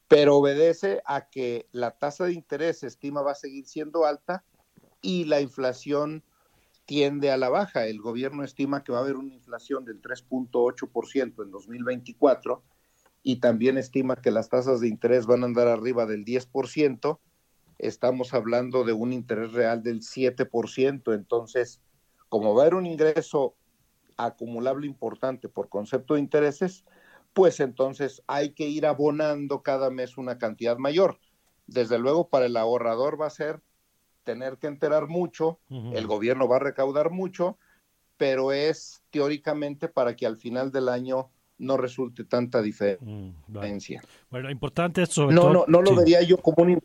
[0.08, 4.44] pero obedece a que la tasa de interés se estima va a seguir siendo alta
[5.02, 6.24] y la inflación
[6.86, 7.88] tiende a la baja.
[7.88, 12.64] El gobierno estima que va a haber una inflación del 3.8% en 2024
[13.24, 17.20] y también estima que las tasas de interés van a andar arriba del 10%.
[17.80, 21.14] Estamos hablando de un interés real del 7%.
[21.14, 21.82] Entonces,
[22.30, 23.56] como va a haber un ingreso
[24.18, 26.86] acumulable importante por concepto de intereses,
[27.34, 31.20] pues entonces hay que ir abonando cada mes una cantidad mayor.
[31.68, 33.62] Desde luego, para el ahorrador va a ser
[34.26, 37.58] tener que enterar mucho, el gobierno va a recaudar mucho,
[38.18, 44.02] pero es teóricamente para que al final del año no resulte tanta diferencia.
[44.30, 45.54] Bueno, importante es sobre no, todo...
[45.54, 46.82] No, no lo vería yo como un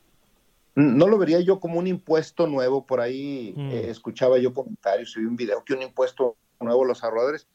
[0.76, 5.20] no lo vería yo como un impuesto nuevo, por ahí eh, escuchaba yo comentarios y
[5.20, 7.48] vi un video que un impuesto nuevo a los ahorradores.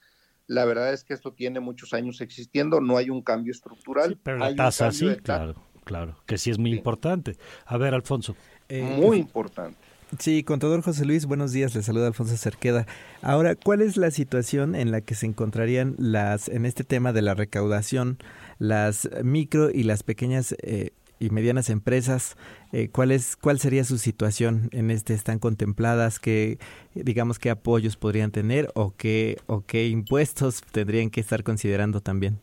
[0.47, 4.19] La verdad es que esto tiene muchos años existiendo, no hay un cambio estructural.
[4.21, 5.55] pero la tasa sí, claro,
[5.85, 7.37] claro, que sí es muy importante.
[7.65, 8.35] A ver, Alfonso.
[8.69, 9.77] Eh, muy importante.
[10.19, 12.85] Sí, contador José Luis, buenos días, le saluda Alfonso Cerqueda.
[13.21, 17.21] Ahora, ¿cuál es la situación en la que se encontrarían las, en este tema de
[17.21, 18.17] la recaudación,
[18.59, 22.37] las micro y las pequeñas eh, y medianas empresas?
[22.71, 25.13] Eh, ¿cuál, es, ¿Cuál sería su situación en este?
[25.13, 26.19] ¿Están contempladas?
[26.19, 26.59] ¿Qué,
[26.93, 32.39] digamos, qué apoyos podrían tener o qué, o qué impuestos tendrían que estar considerando también?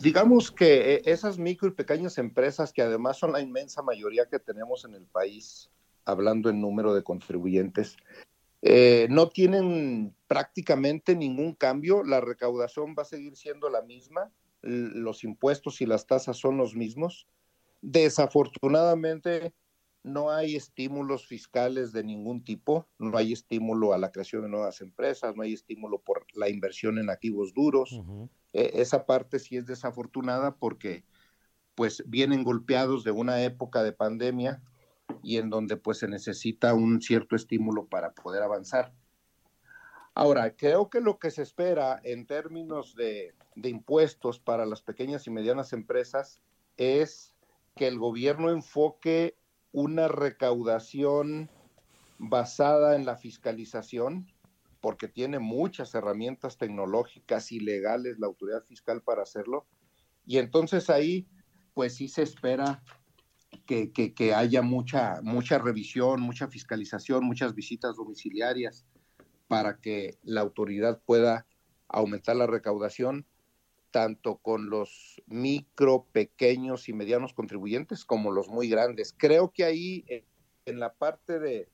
[0.00, 4.38] Digamos que eh, esas micro y pequeñas empresas, que además son la inmensa mayoría que
[4.38, 5.70] tenemos en el país,
[6.04, 7.96] hablando en número de contribuyentes,
[8.62, 12.04] eh, no tienen prácticamente ningún cambio.
[12.04, 14.32] La recaudación va a seguir siendo la misma.
[14.62, 17.26] Los impuestos y las tasas son los mismos.
[17.82, 19.52] Desafortunadamente,
[20.04, 24.80] no hay estímulos fiscales de ningún tipo, no hay estímulo a la creación de nuevas
[24.80, 28.00] empresas, no hay estímulo por la inversión en activos duros.
[28.52, 31.04] E, esa parte sí es desafortunada porque
[31.74, 34.62] pues vienen golpeados de una época de pandemia
[35.22, 38.92] y en donde pues se necesita un cierto estímulo para poder avanzar.
[40.14, 45.26] Ahora, creo que lo que se espera en términos de, de impuestos para las pequeñas
[45.26, 46.40] y medianas empresas
[46.76, 47.34] es
[47.76, 49.36] que el gobierno enfoque
[49.72, 51.50] una recaudación
[52.18, 54.31] basada en la fiscalización,
[54.82, 59.64] porque tiene muchas herramientas tecnológicas y legales la autoridad fiscal para hacerlo.
[60.26, 61.28] Y entonces ahí,
[61.72, 62.82] pues sí se espera
[63.64, 68.84] que, que, haya mucha, mucha revisión, mucha fiscalización, muchas visitas domiciliarias
[69.46, 71.46] para que la autoridad pueda
[71.86, 73.24] aumentar la recaudación
[73.92, 79.14] tanto con los micro, pequeños y medianos contribuyentes como los muy grandes.
[79.16, 80.04] Creo que ahí
[80.64, 81.68] en la parte de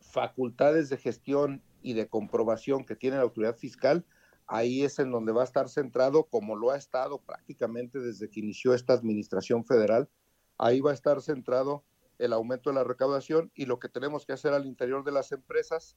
[0.00, 4.04] facultades de gestión y de comprobación que tiene la autoridad fiscal,
[4.46, 8.40] ahí es en donde va a estar centrado, como lo ha estado prácticamente desde que
[8.40, 10.08] inició esta administración federal,
[10.56, 11.84] ahí va a estar centrado
[12.18, 15.32] el aumento de la recaudación y lo que tenemos que hacer al interior de las
[15.32, 15.96] empresas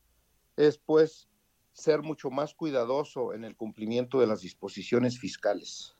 [0.55, 1.27] es pues
[1.73, 5.95] ser mucho más cuidadoso en el cumplimiento de las disposiciones fiscales.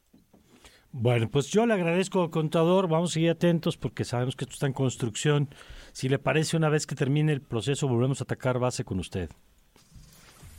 [0.93, 2.89] Bueno, pues yo le agradezco, contador.
[2.89, 5.49] Vamos a seguir atentos porque sabemos que esto está en construcción.
[5.93, 9.29] Si le parece, una vez que termine el proceso, volvemos a atacar base con usted.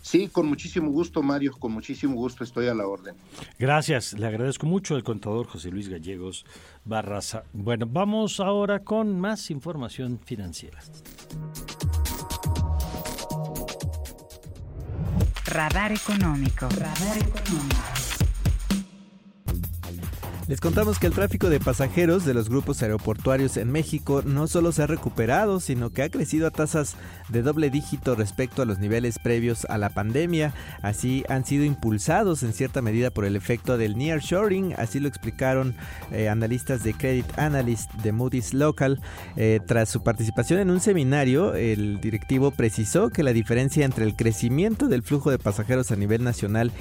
[0.03, 3.15] Sí, con muchísimo gusto, Mario, con muchísimo gusto estoy a la orden.
[3.59, 6.45] Gracias, le agradezco mucho el contador José Luis Gallegos
[6.85, 7.45] Barraza.
[7.53, 10.81] Bueno, vamos ahora con más información financiera.
[15.47, 16.69] Radar económico.
[16.71, 18.02] Radar económico.
[20.53, 24.71] Les contamos que el tráfico de pasajeros de los grupos aeroportuarios en México no solo
[24.71, 26.95] se ha recuperado, sino que ha crecido a tasas
[27.31, 30.53] de doble dígito respecto a los niveles previos a la pandemia.
[30.83, 35.75] Así han sido impulsados en cierta medida por el efecto del nearshoring, así lo explicaron
[36.11, 39.01] eh, analistas de Credit Analyst de Moody's Local.
[39.37, 44.17] Eh, tras su participación en un seminario, el directivo precisó que la diferencia entre el
[44.17, 46.73] crecimiento del flujo de pasajeros a nivel nacional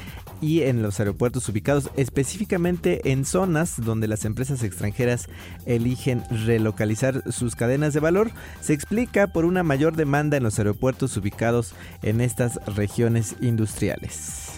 [0.42, 5.28] y en los aeropuertos ubicados específicamente en zonas donde las empresas extranjeras
[5.66, 11.16] eligen relocalizar sus cadenas de valor se explica por una mayor demanda en los aeropuertos
[11.18, 14.51] ubicados en estas regiones industriales.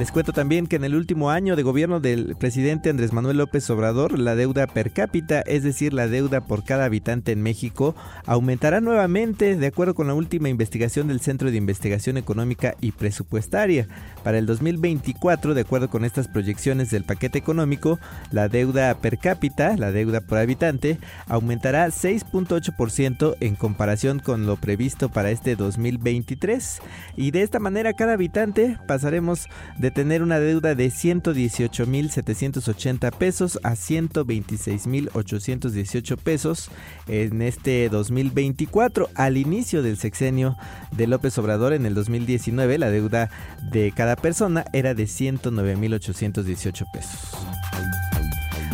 [0.00, 3.68] Les cuento también que en el último año de gobierno del presidente Andrés Manuel López
[3.68, 7.94] Obrador, la deuda per cápita, es decir, la deuda por cada habitante en México,
[8.24, 13.88] aumentará nuevamente de acuerdo con la última investigación del Centro de Investigación Económica y Presupuestaria.
[14.24, 17.98] Para el 2024, de acuerdo con estas proyecciones del paquete económico,
[18.30, 20.96] la deuda per cápita, la deuda por habitante,
[21.26, 26.80] aumentará 6.8% en comparación con lo previsto para este 2023.
[27.18, 29.48] Y de esta manera cada habitante pasaremos
[29.78, 36.70] de tener una deuda de 118.780 pesos a 126.818 pesos
[37.08, 39.08] en este 2024.
[39.14, 40.58] Al inicio del sexenio
[40.90, 43.30] de López Obrador en el 2019, la deuda
[43.72, 47.30] de cada persona era de 109.818 pesos.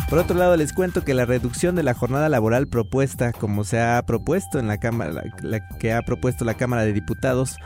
[0.09, 3.81] Por otro lado, les cuento que la reducción de la jornada laboral propuesta, como se
[3.81, 7.57] ha propuesto en la Cámara, la que ha propuesto la Cámara de Diputados,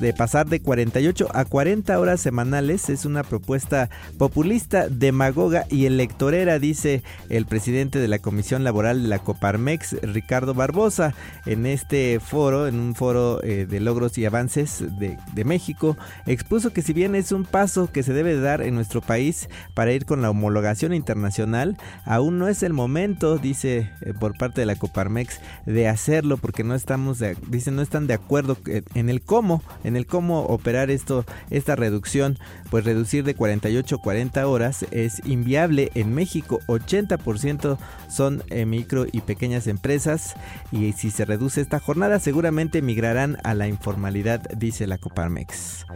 [0.00, 6.58] de pasar de 48 a 40 horas semanales es una propuesta populista, demagoga y electorera,
[6.58, 11.14] dice el presidente de la Comisión Laboral de la Coparmex, Ricardo Barbosa,
[11.44, 15.96] en este foro, en un foro eh, de logros y avances de, México,
[16.26, 19.92] expuso que si bien es un paso que se debe dar en nuestro país para
[19.92, 24.66] ir con la homologación internacional, aún no es el momento, dice eh, por parte de
[24.66, 28.56] la Coparmex, de hacerlo porque no estamos, de, dice, no están de acuerdo
[28.94, 32.38] en el cómo en el cómo operar esto, esta reducción,
[32.70, 36.60] pues reducir de 48 a 40 horas es inviable en México.
[36.66, 37.78] 80%
[38.08, 40.34] son eh, micro y pequeñas empresas
[40.72, 45.86] y si se reduce esta jornada seguramente migrarán a la informalidad, dice la Coparmex.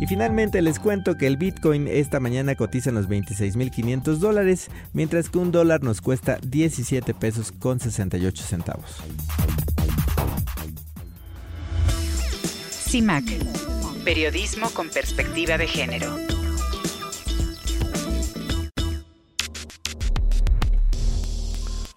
[0.00, 5.30] Y finalmente les cuento que el Bitcoin esta mañana cotiza en los 26.500 dólares, mientras
[5.30, 9.02] que un dólar nos cuesta 17 pesos con 68 centavos.
[12.96, 13.24] CIMAC,
[14.04, 16.16] periodismo con perspectiva de género.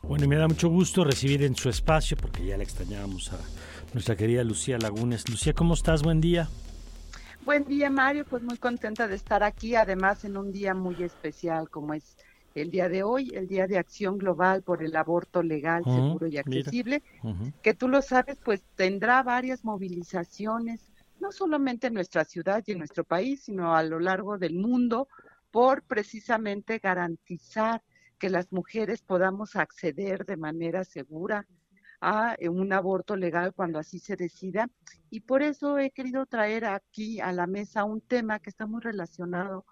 [0.02, 3.38] Bueno, y me da mucho gusto recibir en su espacio, porque ya le extrañábamos a
[3.93, 5.30] nuestra querida Lucía Lagunes.
[5.30, 6.04] Lucía, ¿cómo estás?
[6.04, 6.50] Buen día.
[7.45, 8.26] Buen día, Mario.
[8.30, 12.18] Pues muy contenta de estar aquí, además en un día muy especial como es
[12.56, 16.38] el día de hoy, el Día de Acción Global por el Aborto Legal, Seguro y
[16.38, 17.04] Accesible,
[17.62, 20.89] que tú lo sabes, pues tendrá varias movilizaciones,
[21.20, 25.07] no solamente en nuestra ciudad y en nuestro país, sino a lo largo del mundo,
[25.51, 27.82] por precisamente garantizar
[28.17, 31.47] que las mujeres podamos acceder de manera segura
[32.01, 34.70] a un aborto legal cuando así se decida.
[35.09, 38.82] Y por eso he querido traer aquí a la mesa un tema que está muy
[38.82, 39.65] relacionado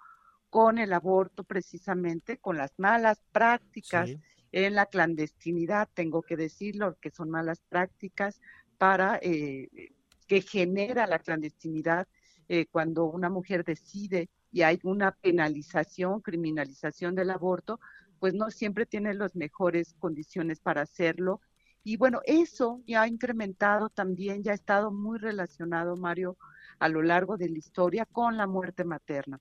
[0.50, 4.12] con el aborto precisamente, con las malas prácticas
[4.52, 8.42] en la clandestinidad, tengo que decirlo, que son malas prácticas
[8.78, 9.92] para eh,
[10.28, 12.08] que genera la clandestinidad
[12.50, 17.80] eh, cuando una mujer decide y hay una penalización, criminalización del aborto,
[18.20, 21.42] pues no siempre tiene las mejores condiciones para hacerlo.
[21.84, 26.38] Y bueno, eso ya ha incrementado también, ya ha estado muy relacionado, Mario,
[26.80, 29.40] a lo largo de la historia con la muerte materna.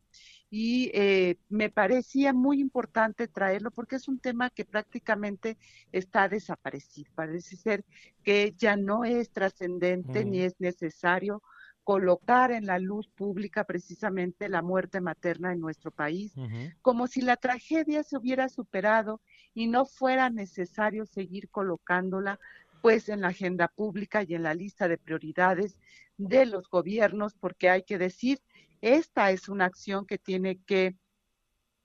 [0.51, 5.59] Y eh, me parecía muy importante traerlo porque es un tema que prácticamente
[5.93, 7.11] está desaparecido.
[7.14, 7.84] Parece ser
[8.22, 11.43] que ya no es trascendente ni es necesario
[11.87, 16.34] colocar en la luz pública precisamente la muerte materna en nuestro país,
[16.82, 19.20] como si la tragedia se hubiera superado
[19.55, 22.41] y no fuera necesario seguir colocándola
[22.82, 25.78] pues en la agenda pública y en la lista de prioridades
[26.17, 28.41] de los gobiernos, porque hay que decir
[28.81, 30.97] esta es una acción que tiene que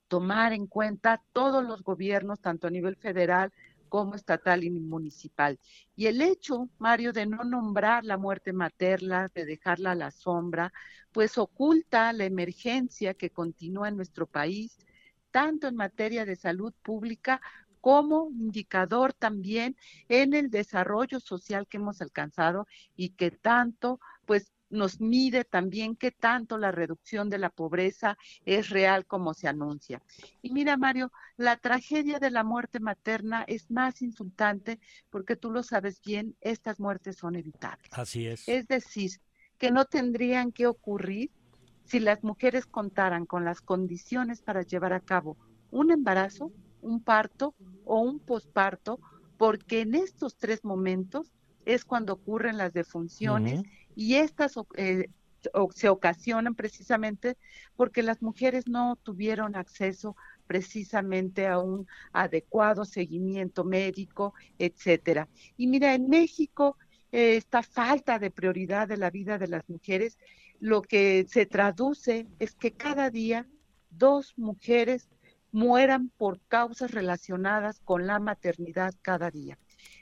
[0.08, 3.52] tomar en cuenta todos los gobiernos, tanto a nivel federal
[3.88, 5.60] como estatal y municipal.
[5.96, 10.72] Y el hecho, Mario, de no nombrar la muerte materna, de dejarla a la sombra,
[11.12, 14.78] pues oculta la emergencia que continúa en nuestro país,
[15.30, 17.42] tanto en materia de salud pública
[17.82, 19.76] como indicador también
[20.08, 24.00] en el desarrollo social que hemos alcanzado y que tanto
[24.32, 29.50] pues nos mide también qué tanto la reducción de la pobreza es real como se
[29.50, 30.02] anuncia.
[30.42, 34.80] Y mira, Mario, la tragedia de la muerte materna es más insultante
[35.10, 37.92] porque tú lo sabes bien, estas muertes son evitables.
[37.92, 38.48] Así es.
[38.48, 39.12] Es decir,
[39.58, 41.30] que no tendrían que ocurrir
[41.84, 45.36] si las mujeres contaran con las condiciones para llevar a cabo
[45.72, 47.54] un embarazo, un parto
[47.84, 48.98] o un posparto,
[49.38, 51.34] porque en estos tres momentos
[51.66, 53.62] es cuando ocurren las defunciones
[53.96, 55.10] y estas eh,
[55.74, 57.38] se ocasionan precisamente
[57.76, 60.16] porque las mujeres no tuvieron acceso
[60.48, 65.28] precisamente a un adecuado seguimiento médico, etcétera.
[65.58, 66.78] Y mira, en México
[67.12, 70.18] eh, esta falta de prioridad de la vida de las mujeres,
[70.60, 73.48] lo que se traduce es que cada día
[73.90, 75.10] dos mujeres
[75.52, 79.58] mueran por causas relacionadas con la maternidad cada día.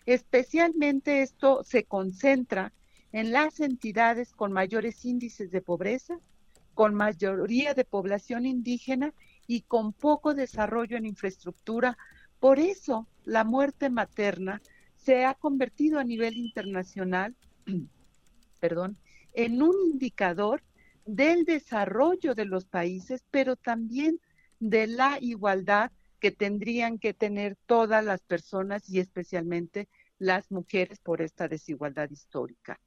[0.05, 2.73] Especialmente esto se concentra
[3.11, 6.19] en las entidades con mayores índices de pobreza,
[6.73, 9.13] con mayoría de población indígena
[9.47, 11.97] y con poco desarrollo en infraestructura.
[12.39, 14.61] Por eso la muerte materna
[14.95, 17.35] se ha convertido a nivel internacional,
[18.59, 18.97] perdón,
[19.33, 20.61] en un indicador
[21.05, 24.19] del desarrollo de los países, pero también
[24.59, 29.87] de la igualdad que tendrían que tener todas las personas y especialmente
[30.19, 32.79] las mujeres por esta desigualdad histórica.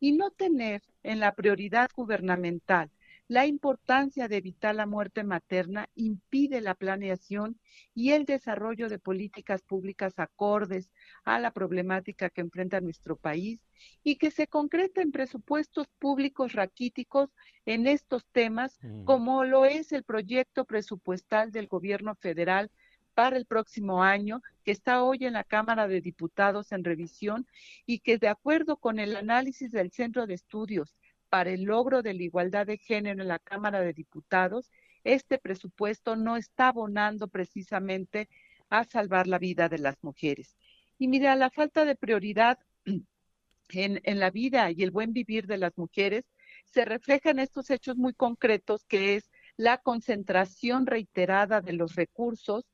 [0.00, 2.90] Y no tener en la prioridad gubernamental
[3.28, 7.58] la importancia de evitar la muerte materna impide la planeación
[7.92, 10.92] y el desarrollo de políticas públicas acordes
[11.24, 13.60] a la problemática que enfrenta nuestro país
[14.04, 17.30] y que se concreta en presupuestos públicos raquíticos
[17.64, 19.04] en estos temas, mm.
[19.04, 22.70] como lo es el proyecto presupuestal del gobierno federal
[23.16, 27.46] para el próximo año, que está hoy en la Cámara de Diputados en revisión
[27.86, 30.94] y que de acuerdo con el análisis del Centro de Estudios
[31.30, 34.70] para el logro de la igualdad de género en la Cámara de Diputados,
[35.02, 38.28] este presupuesto no está abonando precisamente
[38.68, 40.54] a salvar la vida de las mujeres.
[40.98, 42.58] Y mira, la falta de prioridad
[43.70, 46.26] en, en, la vida y el buen vivir de las mujeres
[46.66, 52.66] se refleja en estos hechos muy concretos, que es la concentración reiterada de los recursos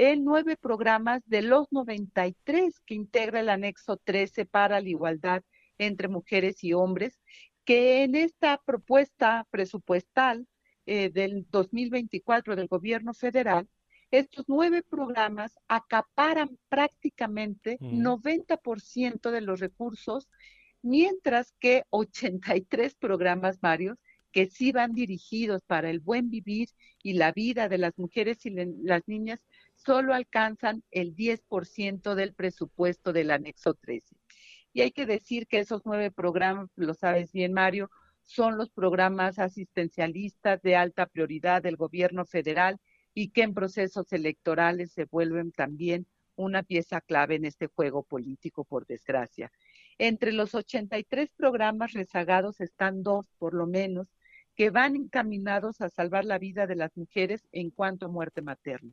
[0.00, 5.42] en nueve programas de los 93 que integra el anexo 13 para la igualdad
[5.76, 7.18] entre mujeres y hombres,
[7.64, 10.46] que en esta propuesta presupuestal
[10.86, 13.68] eh, del 2024 del gobierno federal,
[14.12, 20.28] estos nueve programas acaparan prácticamente 90% de los recursos,
[20.80, 23.98] mientras que 83 programas, varios,
[24.30, 26.68] que sí van dirigidos para el buen vivir
[27.02, 29.40] y la vida de las mujeres y las niñas,
[29.88, 34.16] solo alcanzan el 10% del presupuesto del anexo 13.
[34.74, 39.38] Y hay que decir que esos nueve programas, lo sabes bien, Mario, son los programas
[39.38, 42.76] asistencialistas de alta prioridad del gobierno federal
[43.14, 48.64] y que en procesos electorales se vuelven también una pieza clave en este juego político,
[48.64, 49.50] por desgracia.
[49.96, 54.06] Entre los 83 programas rezagados están dos, por lo menos,
[54.54, 58.92] que van encaminados a salvar la vida de las mujeres en cuanto a muerte materna.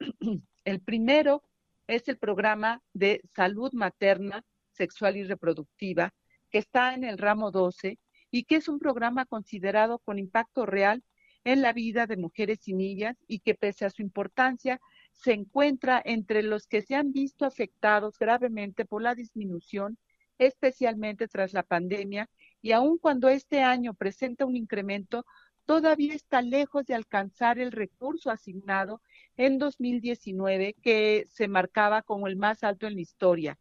[0.64, 1.42] El primero
[1.86, 6.14] es el programa de salud materna sexual y reproductiva,
[6.50, 7.98] que está en el ramo 12
[8.30, 11.02] y que es un programa considerado con impacto real
[11.44, 14.80] en la vida de mujeres y niñas y que pese a su importancia
[15.12, 19.98] se encuentra entre los que se han visto afectados gravemente por la disminución,
[20.38, 22.30] especialmente tras la pandemia,
[22.60, 25.26] y aun cuando este año presenta un incremento,
[25.64, 29.02] todavía está lejos de alcanzar el recurso asignado
[29.36, 33.58] en 2019 que se marcaba como el más alto en la historia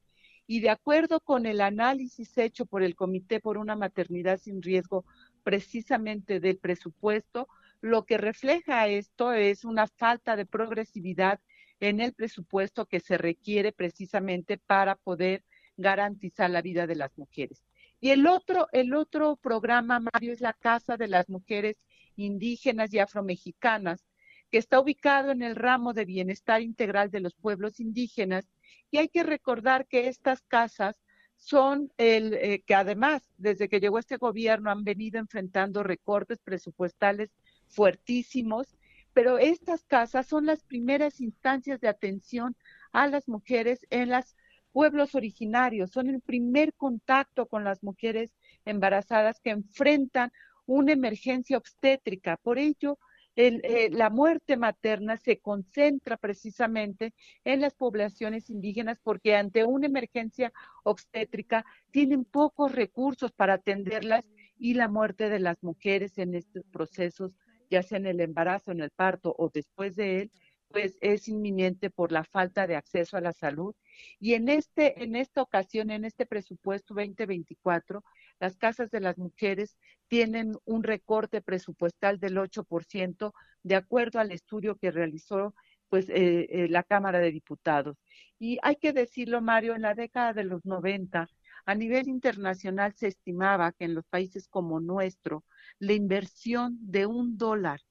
[0.51, 5.05] y de acuerdo con el análisis hecho por el Comité por una Maternidad sin Riesgo,
[5.43, 7.47] precisamente del presupuesto,
[7.79, 11.39] lo que refleja esto es una falta de progresividad
[11.79, 15.45] en el presupuesto que se requiere precisamente para poder
[15.77, 17.63] garantizar la vida de las mujeres.
[18.01, 21.77] Y el otro, el otro programa, Mario, es la Casa de las Mujeres
[22.17, 24.03] Indígenas y Afromexicanas,
[24.51, 28.47] que está ubicado en el ramo de bienestar integral de los pueblos indígenas
[28.91, 31.01] y hay que recordar que estas casas
[31.37, 37.31] son el eh, que además, desde que llegó este gobierno, han venido enfrentando recortes presupuestales
[37.67, 38.77] fuertísimos,
[39.13, 42.55] pero estas casas son las primeras instancias de atención
[42.91, 44.35] a las mujeres en los
[44.71, 48.33] pueblos originarios, son el primer contacto con las mujeres
[48.65, 50.31] embarazadas que enfrentan
[50.65, 52.37] una emergencia obstétrica.
[52.37, 52.99] Por ello,
[53.35, 57.13] eh, la muerte materna se concentra precisamente
[57.45, 60.51] en las poblaciones indígenas porque ante una emergencia
[60.83, 64.25] obstétrica tienen pocos recursos para atenderlas
[64.57, 67.37] y la muerte de las mujeres en estos procesos,
[67.69, 70.31] ya sea en el embarazo, en el parto o después de él,
[70.71, 73.75] pues es inminente por la falta de acceso a la salud.
[74.19, 78.03] Y en este, en esta ocasión, en este presupuesto 2024,
[78.39, 79.77] las casas de las mujeres
[80.07, 83.33] tienen un recorte presupuestal del 8%,
[83.63, 85.53] de acuerdo al estudio que realizó
[85.89, 87.97] pues eh, eh, la Cámara de Diputados.
[88.39, 91.27] Y hay que decirlo, Mario, en la década de los 90,
[91.65, 95.43] a nivel internacional se estimaba que en los países como nuestro,
[95.79, 97.81] la inversión de un dólar,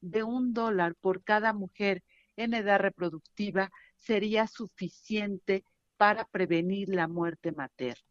[0.00, 2.02] de un dólar por cada mujer
[2.44, 5.64] en edad reproductiva sería suficiente
[5.96, 8.10] para prevenir la muerte materna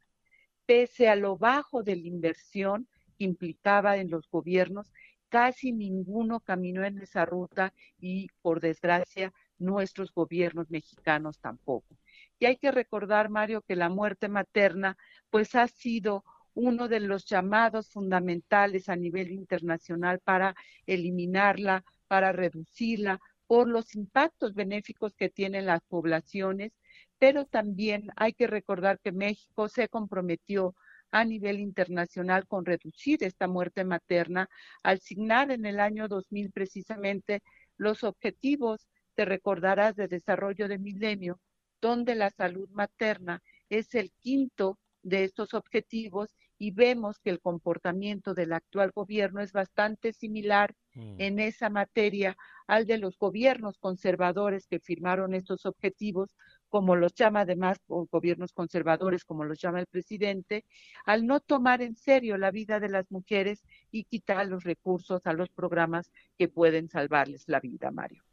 [0.69, 2.87] pese a lo bajo de la inversión
[3.17, 4.93] que implicaba en los gobiernos,
[5.27, 11.97] casi ninguno caminó en esa ruta y, por desgracia, nuestros gobiernos mexicanos tampoco.
[12.37, 14.95] Y hay que recordar, Mario, que la muerte materna,
[15.31, 16.23] pues ha sido
[16.53, 23.19] uno de los llamados fundamentales a nivel internacional para eliminarla, para reducirla,
[23.49, 26.71] por los impactos benéficos que tienen las poblaciones
[27.17, 30.75] pero también hay que recordar que México se comprometió
[31.11, 34.49] a nivel internacional con reducir esta muerte materna
[34.83, 37.41] al signar en el año 2000 precisamente
[37.77, 41.39] los objetivos, te recordarás, de desarrollo de milenio,
[41.81, 48.33] donde la salud materna es el quinto de estos objetivos y vemos que el comportamiento
[48.33, 51.15] del actual gobierno es bastante similar mm.
[51.21, 56.35] en esa materia al de los gobiernos conservadores que firmaron estos objetivos,
[56.69, 60.65] como los llama además gobiernos conservadores, como los llama el presidente,
[61.05, 65.33] al no tomar en serio la vida de las mujeres y quitar los recursos a
[65.33, 68.23] los programas que pueden salvarles la vida, Mario.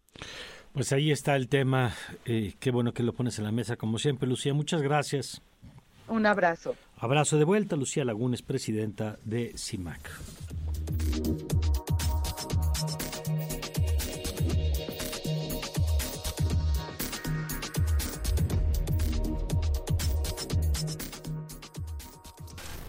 [0.74, 1.94] Pues ahí está el tema.
[2.26, 4.52] Eh, qué bueno que lo pones en la mesa, como siempre, Lucía.
[4.52, 5.40] Muchas gracias.
[6.09, 6.76] Un abrazo.
[6.98, 10.10] Abrazo de vuelta, Lucía Lagunes, presidenta de CIMAC.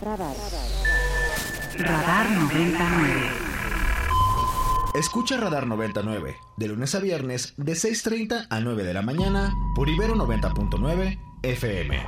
[0.02, 0.36] Radar.
[1.80, 3.48] Radar 99.
[4.94, 9.90] Escucha Radar 99, de lunes a viernes, de 6.30 a 9 de la mañana, por
[9.90, 12.06] Ibero 90.9 FM.